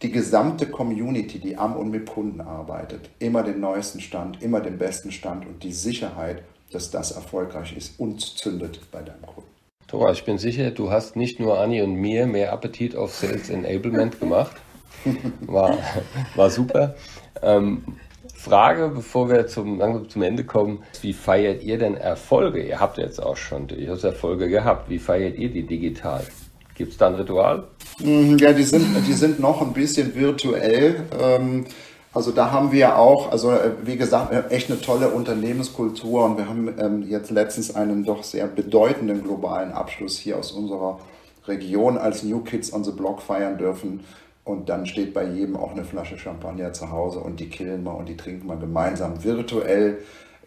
[0.00, 4.78] die gesamte Community, die am und mit Kunden arbeitet, immer den neuesten Stand, immer den
[4.78, 6.42] besten Stand und die Sicherheit,
[6.72, 9.50] dass das erfolgreich ist und zündet bei deinem Kunden.
[9.86, 13.50] Thomas, ich bin sicher, du hast nicht nur Anni und mir mehr Appetit auf Sales
[13.50, 14.56] Enablement gemacht.
[15.40, 15.78] War,
[16.36, 16.94] war super.
[17.42, 17.84] Ähm,
[18.34, 20.82] Frage, bevor wir zum, langsam zum Ende kommen.
[21.00, 22.62] Wie feiert ihr denn Erfolge?
[22.62, 24.88] Ihr habt jetzt auch schon durchaus Erfolge gehabt.
[24.88, 26.24] Wie feiert ihr die digital?
[26.82, 27.62] Gibt es da ein Ritual?
[28.00, 31.04] Mhm, ja, die sind, die sind noch ein bisschen virtuell.
[31.16, 31.64] Ähm,
[32.12, 36.48] also da haben wir auch, also äh, wie gesagt, echt eine tolle Unternehmenskultur und wir
[36.48, 40.98] haben ähm, jetzt letztens einen doch sehr bedeutenden globalen Abschluss hier aus unserer
[41.46, 44.00] Region als New Kids on the Block feiern dürfen.
[44.42, 47.94] Und dann steht bei jedem auch eine Flasche Champagner zu Hause und die killen wir
[47.94, 49.98] und die trinken wir gemeinsam virtuell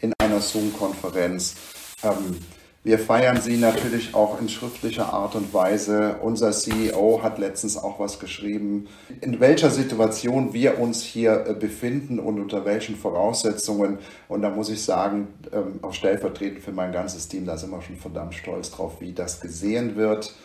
[0.02, 1.56] in einer Zoom-Konferenz.
[2.04, 2.40] Ähm,
[2.86, 6.18] wir feiern sie natürlich auch in schriftlicher Art und Weise.
[6.22, 8.88] Unser CEO hat letztens auch was geschrieben,
[9.22, 13.98] in welcher Situation wir uns hier äh, befinden und unter welchen Voraussetzungen.
[14.28, 17.82] Und da muss ich sagen, ähm, auch stellvertretend für mein ganzes Team, da sind wir
[17.82, 20.36] schon verdammt stolz drauf, wie das gesehen wird.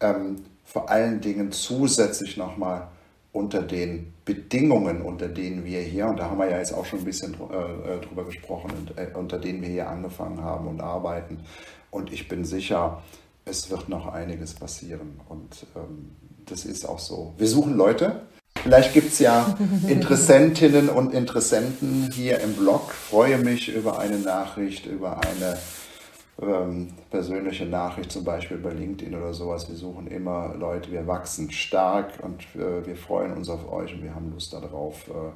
[0.00, 2.88] Ähm, vor allen Dingen zusätzlich nochmal
[3.34, 7.00] unter den Bedingungen, unter denen wir hier, und da haben wir ja jetzt auch schon
[7.00, 8.70] ein bisschen äh, äh, drüber gesprochen,
[9.14, 11.40] unter denen wir hier angefangen haben und arbeiten,
[11.94, 13.02] und ich bin sicher,
[13.44, 15.20] es wird noch einiges passieren.
[15.28, 17.34] Und ähm, das ist auch so.
[17.38, 18.22] Wir suchen Leute.
[18.62, 19.56] Vielleicht gibt es ja
[19.88, 22.90] Interessentinnen und Interessenten hier im Blog.
[22.90, 25.58] Freue mich über eine Nachricht, über eine
[26.42, 29.68] ähm, persönliche Nachricht, zum Beispiel bei LinkedIn oder sowas.
[29.68, 34.02] Wir suchen immer Leute, wir wachsen stark und äh, wir freuen uns auf euch und
[34.02, 35.30] wir haben Lust darauf, äh,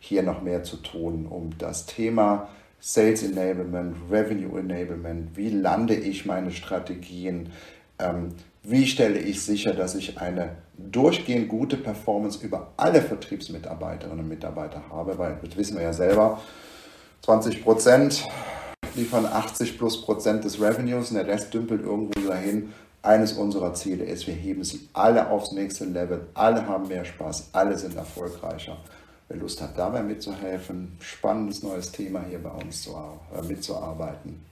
[0.00, 2.48] hier noch mehr zu tun, um das Thema
[2.80, 7.50] Sales Enablement, Revenue Enablement, wie lande ich meine Strategien,
[7.98, 8.30] ähm,
[8.62, 14.82] wie stelle ich sicher, dass ich eine durchgehend gute Performance über alle Vertriebsmitarbeiterinnen und Mitarbeiter
[14.90, 16.40] habe, weil das wissen wir ja selber,
[17.22, 18.24] 20 Prozent
[18.94, 22.72] liefern 80 plus Prozent des Revenues und der Rest dümpelt irgendwo dahin.
[23.02, 27.50] Eines unserer Ziele ist, wir heben sie alle aufs nächste Level, alle haben mehr Spaß,
[27.52, 28.76] alle sind erfolgreicher.
[29.30, 32.96] Wer Lust hat, dabei mitzuhelfen, spannendes neues Thema hier bei uns zu,
[33.32, 34.44] äh, mitzuarbeiten,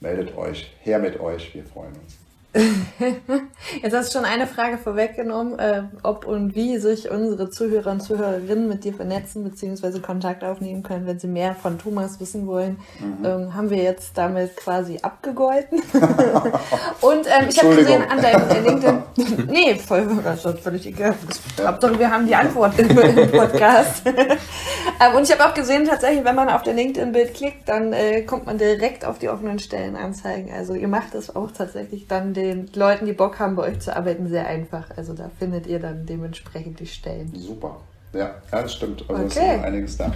[0.00, 2.27] meldet euch, her mit euch, wir freuen uns.
[3.82, 8.00] Jetzt hast du schon eine Frage vorweggenommen, äh, ob und wie sich unsere Zuhörer und
[8.00, 10.00] Zuhörerinnen mit dir vernetzen bzw.
[10.00, 12.78] Kontakt aufnehmen können, wenn sie mehr von Thomas wissen wollen.
[13.00, 13.24] Mhm.
[13.24, 15.82] Ähm, haben wir jetzt damit quasi abgegolten.
[17.02, 19.46] und ähm, ich habe gesehen an deinem LinkedIn.
[19.50, 21.14] nee, voll, das ist völlig egal.
[21.62, 24.06] Hauptsache, wir haben die Antwort im, im Podcast.
[24.06, 28.22] ähm, und ich habe auch gesehen, tatsächlich, wenn man auf der LinkedIn-Bild klickt, dann äh,
[28.22, 30.50] kommt man direkt auf die offenen Stellenanzeigen.
[30.50, 33.94] Also ihr macht das auch tatsächlich dann den Leuten, die Bock haben, bei euch zu
[33.94, 34.90] arbeiten, sehr einfach.
[34.96, 37.32] Also da findet ihr dann dementsprechend die Stellen.
[37.34, 37.80] Super.
[38.12, 39.04] Ja, das stimmt.
[39.08, 39.56] Also okay.
[39.56, 40.12] ist einiges da.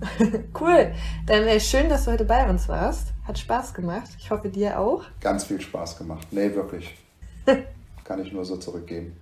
[0.60, 0.92] cool.
[1.26, 3.08] Dann äh, schön, dass du heute bei uns warst.
[3.26, 4.08] Hat Spaß gemacht.
[4.18, 5.04] Ich hoffe, dir auch.
[5.20, 6.28] Ganz viel Spaß gemacht.
[6.30, 6.94] Nee, wirklich.
[8.04, 9.16] Kann ich nur so zurückgeben.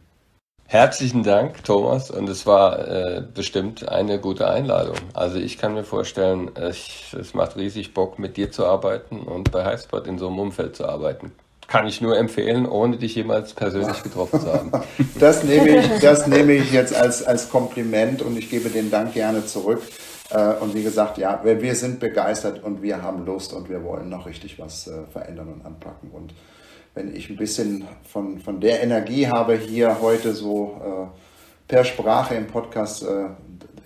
[0.66, 2.10] Herzlichen Dank, Thomas.
[2.10, 4.96] Und es war äh, bestimmt eine gute Einladung.
[5.12, 9.52] Also ich kann mir vorstellen, es, es macht riesig Bock, mit dir zu arbeiten und
[9.52, 11.32] bei Highspot in so einem Umfeld zu arbeiten.
[11.66, 14.70] Kann ich nur empfehlen, ohne dich jemals persönlich getroffen zu haben.
[15.18, 19.14] Das nehme ich, das nehme ich jetzt als, als Kompliment und ich gebe den Dank
[19.14, 19.82] gerne zurück.
[20.30, 24.08] Äh, und wie gesagt, ja, wir sind begeistert und wir haben Lust und wir wollen
[24.08, 26.10] noch richtig was äh, verändern und anpacken.
[26.10, 26.34] Und
[26.94, 31.18] wenn ich ein bisschen von, von der Energie habe, hier heute so äh,
[31.68, 33.04] per Sprache im Podcast,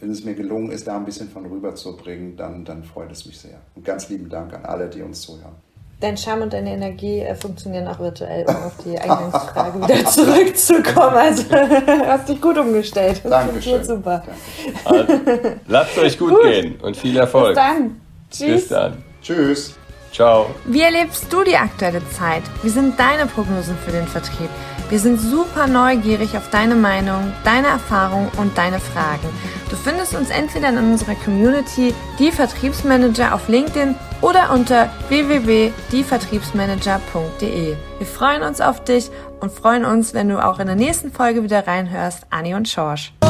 [0.01, 3.39] wenn es mir gelungen ist, da ein bisschen von rüberzubringen, dann, dann freut es mich
[3.39, 3.61] sehr.
[3.75, 5.55] Und ganz lieben Dank an alle, die uns zuhören.
[6.01, 11.17] Dein Charme und deine Energie äh, funktionieren auch virtuell, um auf die Eingangsfrage wieder zurückzukommen.
[11.17, 11.43] Also
[12.07, 13.21] hast dich gut umgestellt.
[13.25, 13.83] Das Dankeschön.
[13.83, 14.23] Super.
[14.85, 15.13] Also,
[15.67, 17.55] lasst euch gut, gut, gehen und viel Erfolg.
[17.55, 18.01] Bis dann.
[18.31, 18.47] Tschüss.
[18.47, 19.05] Bis dann.
[19.23, 19.75] Tschüss.
[20.13, 20.47] Ciao.
[20.67, 22.43] Wie erlebst du die aktuelle Zeit?
[22.63, 24.51] Wie sind deine Prognosen für den Vertrieb?
[24.91, 29.29] Wir sind super neugierig auf deine Meinung, deine Erfahrung und deine Fragen.
[29.69, 37.77] Du findest uns entweder in unserer Community Die Vertriebsmanager auf LinkedIn oder unter www.dievertriebsmanager.de.
[37.99, 39.11] Wir freuen uns auf dich
[39.41, 42.23] und freuen uns, wenn du auch in der nächsten Folge wieder reinhörst.
[42.31, 43.13] Anni und Schorsch.
[43.23, 43.27] Oh,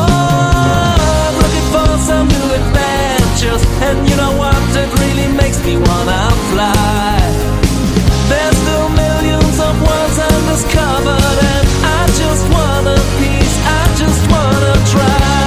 [10.64, 15.38] and I just wanna peace, I just wanna try.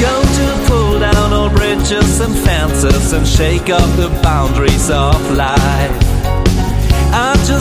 [0.00, 6.05] Go to pull down all bridges and fences and shake up the boundaries of life.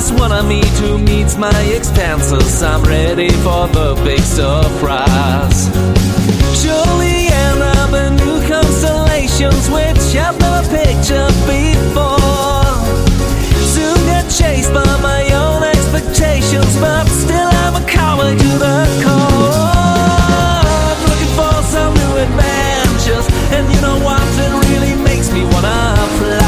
[0.06, 2.62] That's what I need to meet my expenses.
[2.62, 5.66] I'm ready for the big surprise.
[6.54, 12.70] Surely end up in new constellations, which I've never pictured before.
[13.74, 20.62] Soon get chased by my own expectations, but still I'm a coward to the core.
[21.02, 23.26] Looking for some new adventures,
[23.58, 24.22] and you know what?
[24.38, 26.45] It really makes me wanna fly.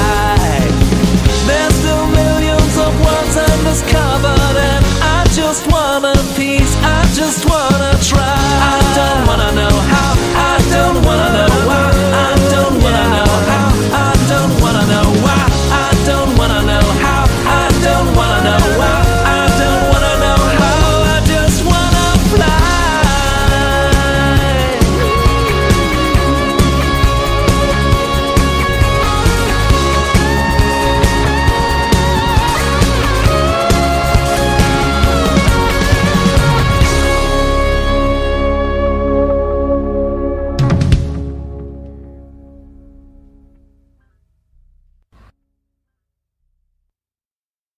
[6.83, 8.35] I just wanna try.
[8.73, 10.11] I don't wanna know how.
[10.35, 11.56] I don't wanna know.